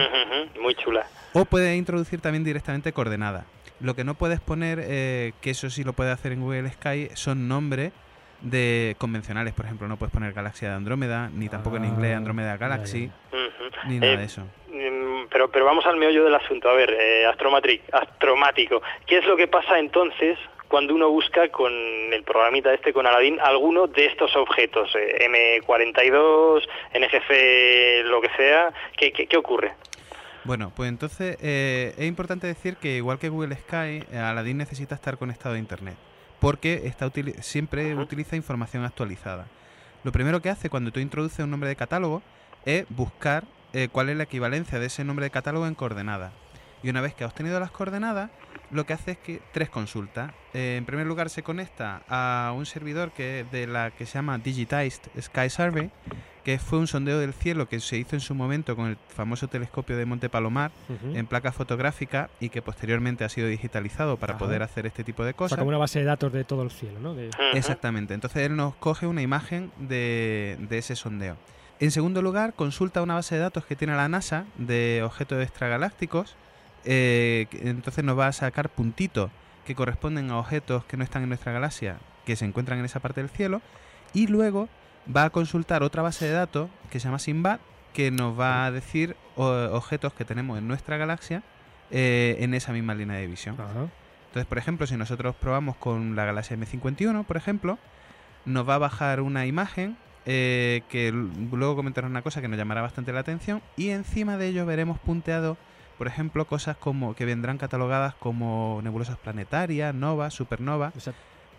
[0.61, 1.05] Muy chula.
[1.33, 3.45] O puedes introducir también directamente coordenadas.
[3.79, 7.09] Lo que no puedes poner, eh, que eso sí lo puede hacer en Google Sky,
[7.13, 7.91] son nombres
[8.43, 9.53] de convencionales.
[9.53, 13.09] Por ejemplo, no puedes poner Galaxia de Andrómeda, ni tampoco en inglés Ah, Andrómeda Galaxy,
[13.87, 14.41] ni nada Eh, de eso.
[14.67, 16.69] Mm, Pero, pero vamos al meollo del asunto.
[16.69, 18.81] A ver, eh, astromatric, astromático.
[19.07, 20.37] ¿Qué es lo que pasa entonces
[20.67, 24.93] cuando uno busca con el programita este, con Aladdin, alguno de estos objetos?
[24.95, 26.61] eh, M42,
[26.93, 28.73] NGC, lo que sea.
[28.97, 29.73] ¿Qué, qué, qué ocurre?
[30.43, 35.17] Bueno, pues entonces eh, es importante decir que igual que Google Sky, Aladdin necesita estar
[35.17, 35.95] conectado a Internet,
[36.43, 39.47] porque está siempre utiliza información actualizada.
[40.03, 42.21] Lo primero que hace cuando tú introduces un nombre de catálogo
[42.65, 46.33] es buscar eh, cuál es la equivalencia de ese nombre de catálogo en coordenadas.
[46.83, 48.29] Y una vez que ha obtenido las coordenadas,
[48.71, 50.33] lo que hace es que tres consultas.
[50.53, 54.37] Eh, en primer lugar, se conecta a un servidor que de la que se llama
[54.37, 55.91] Digitized Sky Survey,
[56.43, 59.47] que fue un sondeo del cielo que se hizo en su momento con el famoso
[59.47, 60.71] telescopio de Monte Palomar
[61.13, 64.39] en placa fotográfica y que posteriormente ha sido digitalizado para Ajá.
[64.39, 65.55] poder hacer este tipo de O cosas.
[65.55, 67.13] sea, como una base de datos de todo el cielo, ¿no?
[67.15, 68.13] De- Exactamente.
[68.13, 71.37] Entonces él nos coge una imagen de, de ese sondeo.
[71.79, 76.35] En segundo lugar, consulta una base de datos que tiene la NASA de objetos extragalácticos.
[76.85, 79.31] eh, entonces nos va a sacar puntitos
[79.65, 82.99] que corresponden a objetos que no están en nuestra galaxia, que se encuentran en esa
[82.99, 83.61] parte del cielo.
[84.13, 84.67] Y luego
[85.13, 87.59] va a consultar otra base de datos que se llama Sinbad,
[87.93, 91.43] que nos va a decir objetos que tenemos en nuestra galaxia
[91.91, 93.55] eh, en esa misma línea de visión.
[93.55, 97.77] Entonces, por ejemplo, si nosotros probamos con la galaxia M51, por ejemplo,
[98.45, 99.95] nos va a bajar una imagen
[100.25, 104.47] eh, que luego comentaré una cosa que nos llamará bastante la atención y encima de
[104.47, 105.57] ello veremos punteado,
[105.97, 110.93] por ejemplo, cosas como que vendrán catalogadas como nebulosas planetarias, novas, supernovas.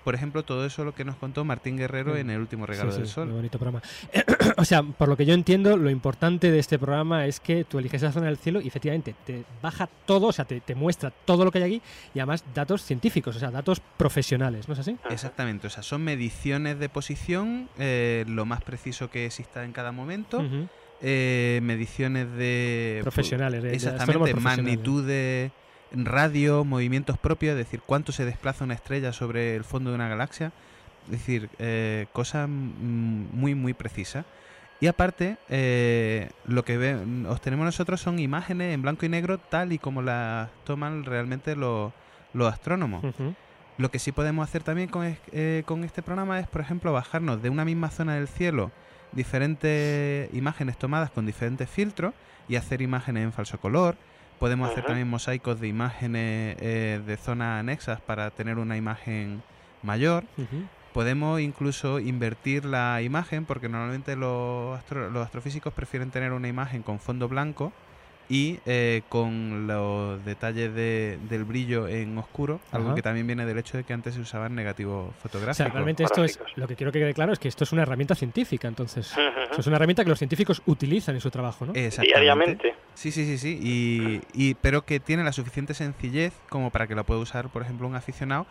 [0.04, 2.92] Por ejemplo, todo eso lo que nos contó Martín Guerrero en el último regalo Mm.
[2.94, 3.26] Sí, del Sol.
[3.28, 3.82] muy bonito programa.
[4.58, 7.78] o sea, por lo que yo entiendo, lo importante de este programa es que tú
[7.78, 11.10] eliges esa zona del cielo y efectivamente te baja todo, o sea, te, te muestra
[11.10, 11.82] todo lo que hay aquí
[12.14, 14.96] y además datos científicos, o sea, datos profesionales, ¿no es así?
[15.08, 19.90] Exactamente, o sea, son mediciones de posición, eh, lo más preciso que exista en cada
[19.90, 20.44] momento,
[21.00, 23.00] eh, mediciones de...
[23.02, 24.64] Profesionales, de- de Exactamente, astrónomos profesionales.
[24.78, 25.50] magnitud de
[25.96, 30.08] radio, movimientos propios, es decir, cuánto se desplaza una estrella sobre el fondo de una
[30.08, 30.52] galaxia,
[31.06, 34.24] es decir, eh, cosas muy, muy precisas.
[34.80, 39.72] Y aparte, eh, lo que ve- obtenemos nosotros son imágenes en blanco y negro tal
[39.72, 41.92] y como las toman realmente los,
[42.32, 43.04] los astrónomos.
[43.78, 47.42] Lo que sí podemos hacer también con, eh, con este programa es, por ejemplo, bajarnos
[47.42, 48.70] de una misma zona del cielo
[49.34, 52.14] diferentes imágenes tomadas con diferentes filtros
[52.48, 53.96] y hacer imágenes en falso color.
[54.38, 59.42] Podemos hacer también mosaicos de imágenes eh, de zonas anexas para tener una imagen
[59.82, 60.24] mayor.
[60.92, 66.82] Podemos incluso invertir la imagen porque normalmente los, astro- los astrofísicos prefieren tener una imagen
[66.82, 67.72] con fondo blanco
[68.28, 73.58] y eh, con los detalles de- del brillo en oscuro, algo que también viene del
[73.58, 75.72] hecho de que antes se usaban negativos O sea, fotográficos.
[75.72, 78.14] realmente esto es, lo que quiero que quede claro es que esto es una herramienta
[78.14, 79.12] científica, entonces.
[79.58, 81.72] Es una herramienta que los científicos utilizan en su trabajo, ¿no?
[81.74, 82.20] Exactamente.
[82.20, 82.74] Diariamente.
[82.94, 83.58] Sí, sí, sí, sí.
[83.60, 87.62] Y, y- pero que tiene la suficiente sencillez como para que la pueda usar, por
[87.62, 88.46] ejemplo, un aficionado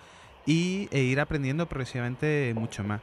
[0.46, 3.02] y, e ir aprendiendo progresivamente mucho más.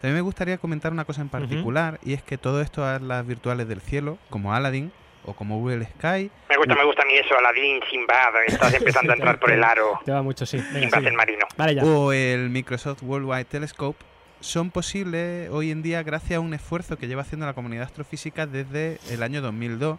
[0.00, 3.26] También me gustaría comentar una cosa en particular y es que todo esto a las
[3.26, 4.90] virtuales del cielo, como Aladdin
[5.24, 9.12] o como Google Sky, Me gusta, me gusta a mí eso, Aladdin, Sinbad, estás empezando
[9.12, 10.00] a entrar por el aro.
[10.04, 10.58] Te va mucho, sí.
[10.72, 11.46] Venga, Sinbad el marino.
[11.56, 11.84] Vale, ya.
[11.84, 14.04] o el Microsoft Worldwide Telescope
[14.40, 18.46] son posibles hoy en día gracias a un esfuerzo que lleva haciendo la comunidad astrofísica
[18.46, 19.98] desde el año 2002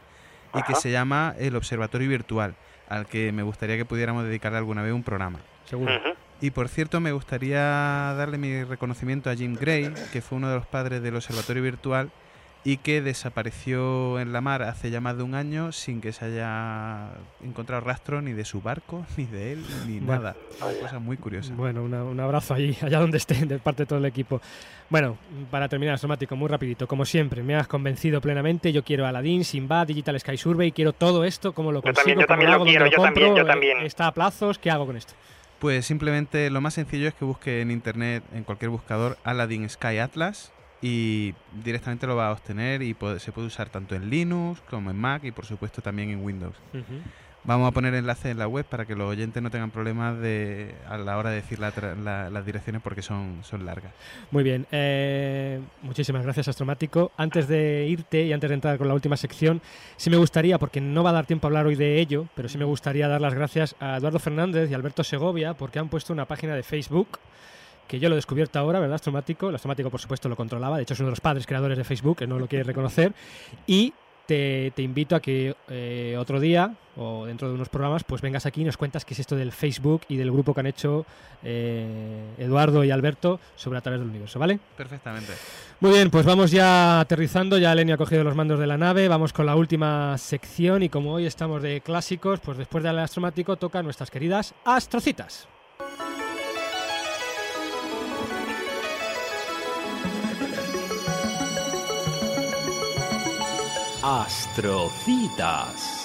[0.56, 2.56] y que se llama el Observatorio Virtual,
[2.90, 5.40] al que me gustaría que pudiéramos dedicarle alguna vez un programa.
[5.66, 5.94] Seguro.
[6.42, 10.56] Y por cierto, me gustaría darle mi reconocimiento a Jim Gray, que fue uno de
[10.56, 12.12] los padres del Observatorio Virtual
[12.64, 16.26] y que desapareció en la mar hace ya más de un año sin que se
[16.26, 17.08] haya
[17.44, 20.22] encontrado rastro ni de su barco, ni de él, ni Bueno.
[20.22, 20.36] nada.
[20.62, 21.54] Una cosa muy curiosa.
[21.56, 24.42] Bueno, una- un abrazo ahí, allá donde estén, de parte de todo el equipo.
[24.90, 25.18] Bueno,
[25.50, 26.86] para terminar, Astromático, muy rapidito.
[26.88, 28.72] Como siempre, me has convencido plenamente.
[28.74, 31.54] Yo quiero Aladdin, Sinbad, Digital Sky Survey, quiero todo esto.
[31.54, 32.04] ¿Cómo lo Yo consigo?
[32.04, 32.66] también, yo ¿Cómo también lo hago?
[32.66, 33.78] ¿Dónde quiero, yo también, yo también.
[33.82, 34.60] ¿Está a plazos?
[34.60, 35.14] ¿Qué hago con esto?
[35.60, 40.00] Pues simplemente lo más sencillo es que busque en internet, en cualquier buscador, Aladdin Sky
[40.00, 40.52] Atlas
[40.82, 44.90] y directamente lo va a obtener y puede- se puede usar tanto en Linux como
[44.90, 46.56] en Mac y por supuesto también en Windows.
[47.44, 50.76] Vamos a poner enlaces en la web para que los oyentes no tengan problemas de,
[50.88, 53.92] a la hora de decir la tra- la- las direcciones porque son, son largas.
[54.30, 57.12] Muy bien, eh, muchísimas gracias Astromático.
[57.18, 59.60] Antes de irte y antes de entrar con la última sección,
[59.98, 62.48] sí me gustaría, porque no va a dar tiempo a hablar hoy de ello, pero
[62.48, 66.14] sí me gustaría dar las gracias a Eduardo Fernández y Alberto Segovia porque han puesto
[66.14, 67.18] una página de Facebook
[67.92, 69.50] que yo lo he descubierto ahora, ¿verdad, Astromático?
[69.50, 71.84] El Astromático, por supuesto, lo controlaba, de hecho es uno de los padres creadores de
[71.84, 73.12] Facebook, que no lo quiere reconocer,
[73.68, 73.94] y
[74.26, 78.46] te, te invito a que eh, otro día o dentro de unos programas pues vengas
[78.46, 81.06] aquí y nos cuentas qué es esto del Facebook y del grupo que han hecho
[81.44, 84.58] eh, Eduardo y Alberto sobre a través del universo, ¿vale?
[84.78, 85.34] Perfectamente.
[85.82, 89.10] Muy bien, pues vamos ya aterrizando, ya Lenny ha cogido los mandos de la nave,
[89.10, 93.58] vamos con la última sección y como hoy estamos de clásicos, pues después del astromático
[93.58, 95.50] toca nuestras queridas astrocitas.
[104.04, 106.01] Astrocitas.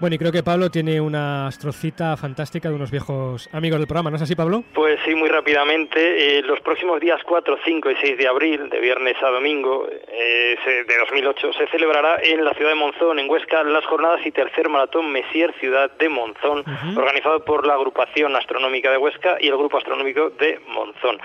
[0.00, 4.10] Bueno, y creo que Pablo tiene una astrocita fantástica de unos viejos amigos del programa,
[4.10, 4.62] ¿no es así, Pablo?
[4.72, 6.38] Pues sí, muy rápidamente.
[6.38, 10.56] eh, los próximos días 4, 5 y 6 de abril, de viernes a domingo eh,
[10.86, 14.68] de 2008, se celebrará en la ciudad de Monzón, en Huesca, las jornadas y tercer
[14.68, 16.62] maratón Messier Ciudad de Monzón,
[16.96, 21.18] organizado por la agrupación astronómica de Huesca y el grupo astronómico de Monzón.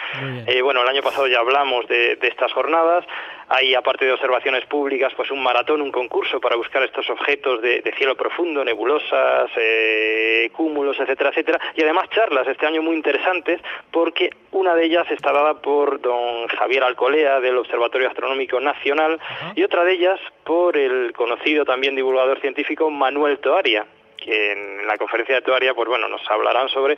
[0.48, 3.06] Eh, bueno, el año pasado ya hablamos de, de estas jornadas.
[3.50, 7.82] Hay, aparte de observaciones públicas, pues un maratón, un concurso para buscar estos objetos de,
[7.82, 11.60] de cielo profundo, nebulosas, eh, cúmulos, etcétera, etcétera.
[11.76, 16.48] Y además charlas este año muy interesantes, porque una de ellas está dada por don
[16.48, 19.20] Javier Alcolea del Observatorio Astronómico Nacional
[19.56, 23.86] y otra de ellas por el conocido también divulgador científico Manuel Toaria
[24.24, 26.98] que en la conferencia de Toaria, pues bueno, nos hablarán sobre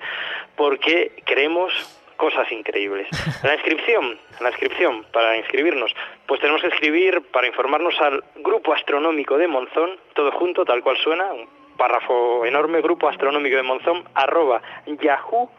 [0.55, 1.73] por qué creemos
[2.17, 3.07] cosas increíbles.
[3.43, 5.93] La inscripción, la inscripción para inscribirnos,
[6.27, 10.97] pues tenemos que escribir para informarnos al Grupo Astronómico de Monzón, todo junto, tal cual
[10.97, 11.47] suena, un
[11.77, 15.49] párrafo enorme, Grupo Astronómico de Monzón, arroba yahoo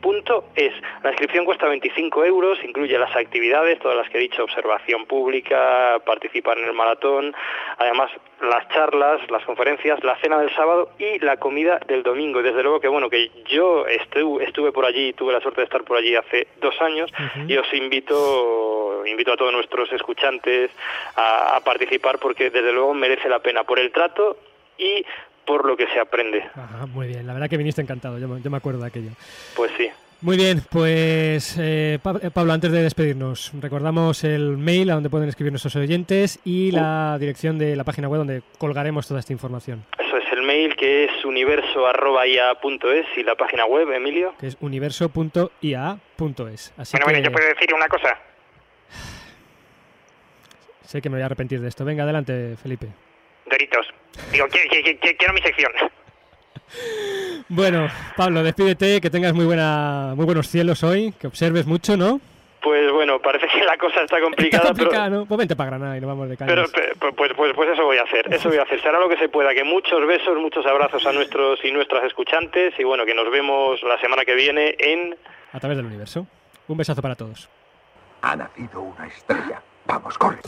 [0.00, 0.72] Punto es.
[1.02, 6.00] La inscripción cuesta 25 euros, incluye las actividades, todas las que he dicho, observación pública,
[6.04, 7.34] participar en el maratón,
[7.78, 12.40] además las charlas, las conferencias, la cena del sábado y la comida del domingo.
[12.40, 15.64] Y desde luego que bueno, que yo estu- estuve por allí, tuve la suerte de
[15.64, 17.10] estar por allí hace dos años
[17.48, 20.70] y os invito, invito a todos nuestros escuchantes
[21.16, 24.36] a, a participar porque desde luego merece la pena por el trato
[24.78, 25.04] y
[25.46, 26.42] por lo que se aprende.
[26.54, 29.10] Ajá, muy bien, la verdad que viniste encantado, yo me, yo me acuerdo de aquello.
[29.54, 29.88] Pues sí.
[30.22, 35.10] Muy bien, pues eh, Pa- eh, Pablo, antes de despedirnos, recordamos el mail a donde
[35.10, 39.34] pueden escribir nuestros oyentes y la dirección de la página web donde colgaremos toda esta
[39.34, 44.32] información, Eso es el mail que es universo.ia.es y la página web, Emilio.
[44.40, 46.72] que es universo.ia.es.
[46.78, 48.18] Así Bueno, que bueno, yo puedo decir una cosa.
[50.82, 51.84] sé que me voy a arrepentir de esto.
[51.84, 52.86] Venga, adelante, Felipe.
[53.50, 53.86] Doritos.
[54.32, 55.72] Digo, quiero mi sección.
[57.48, 62.20] Bueno, Pablo, despídete, que tengas muy buena, muy buenos cielos hoy, que observes mucho, ¿no?
[62.60, 65.26] Pues bueno, parece que la cosa está Está complicada, complicado, ¿no?
[65.26, 66.70] Pues vente para Granada y nos vamos de pero, cañas.
[66.74, 68.82] pero pe- pues, pues, pues eso voy a hacer, eso voy a hacer.
[68.82, 72.74] Será lo que se pueda, que muchos besos, muchos abrazos a nuestros y nuestras escuchantes
[72.78, 75.14] y bueno, que nos vemos la semana que viene en...
[75.52, 76.26] A través del universo.
[76.66, 77.48] Un besazo para todos.
[78.22, 79.62] Ha nacido una estrella.
[79.84, 80.38] Vamos, corre.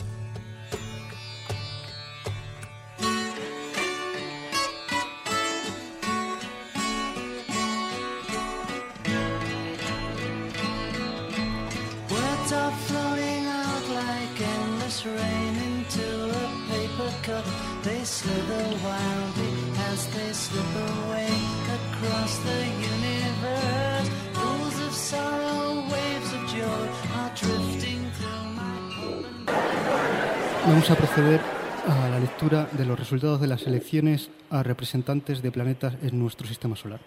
[30.65, 31.41] Vamos a proceder
[31.87, 36.47] a la lectura de los resultados de las elecciones a representantes de planetas en nuestro
[36.47, 37.01] sistema solar.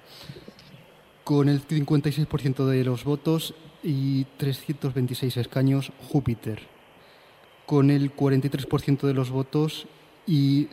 [1.24, 6.60] Con el 56% de los votos y 326 escaños, Júpiter.
[7.64, 9.86] Con el 43% de los votos
[10.26, 10.68] y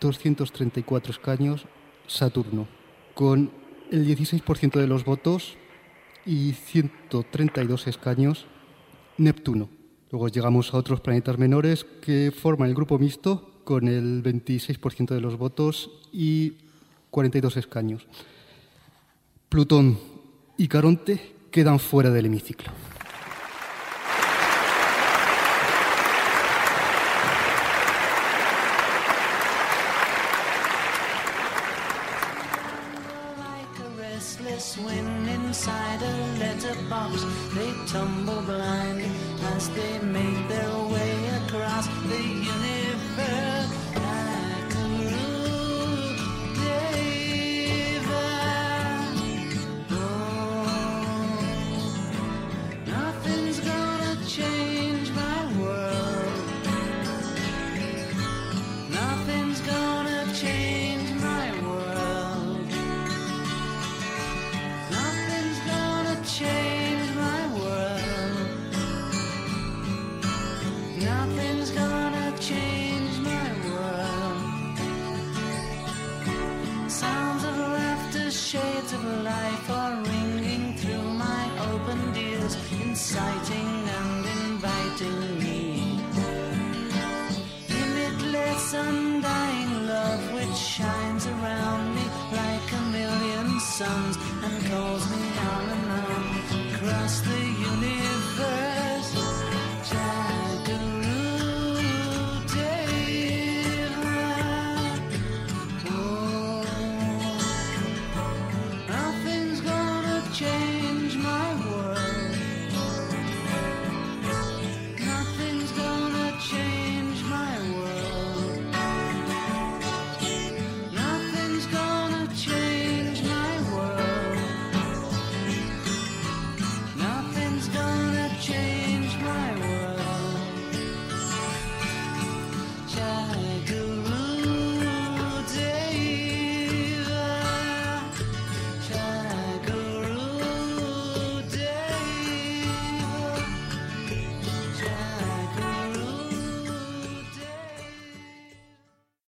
[0.00, 1.66] 234 escaños,
[2.06, 2.66] Saturno.
[3.14, 3.50] Con
[3.90, 5.56] el 16% de los votos
[6.24, 8.46] y 132 escaños,
[9.18, 9.68] Neptuno.
[10.10, 15.20] Luego llegamos a otros planetas menores que forman el grupo mixto con el 26% de
[15.20, 16.54] los votos y
[17.10, 18.06] 42 escaños.
[19.48, 19.98] Plutón
[20.56, 22.72] y Caronte quedan fuera del hemiciclo.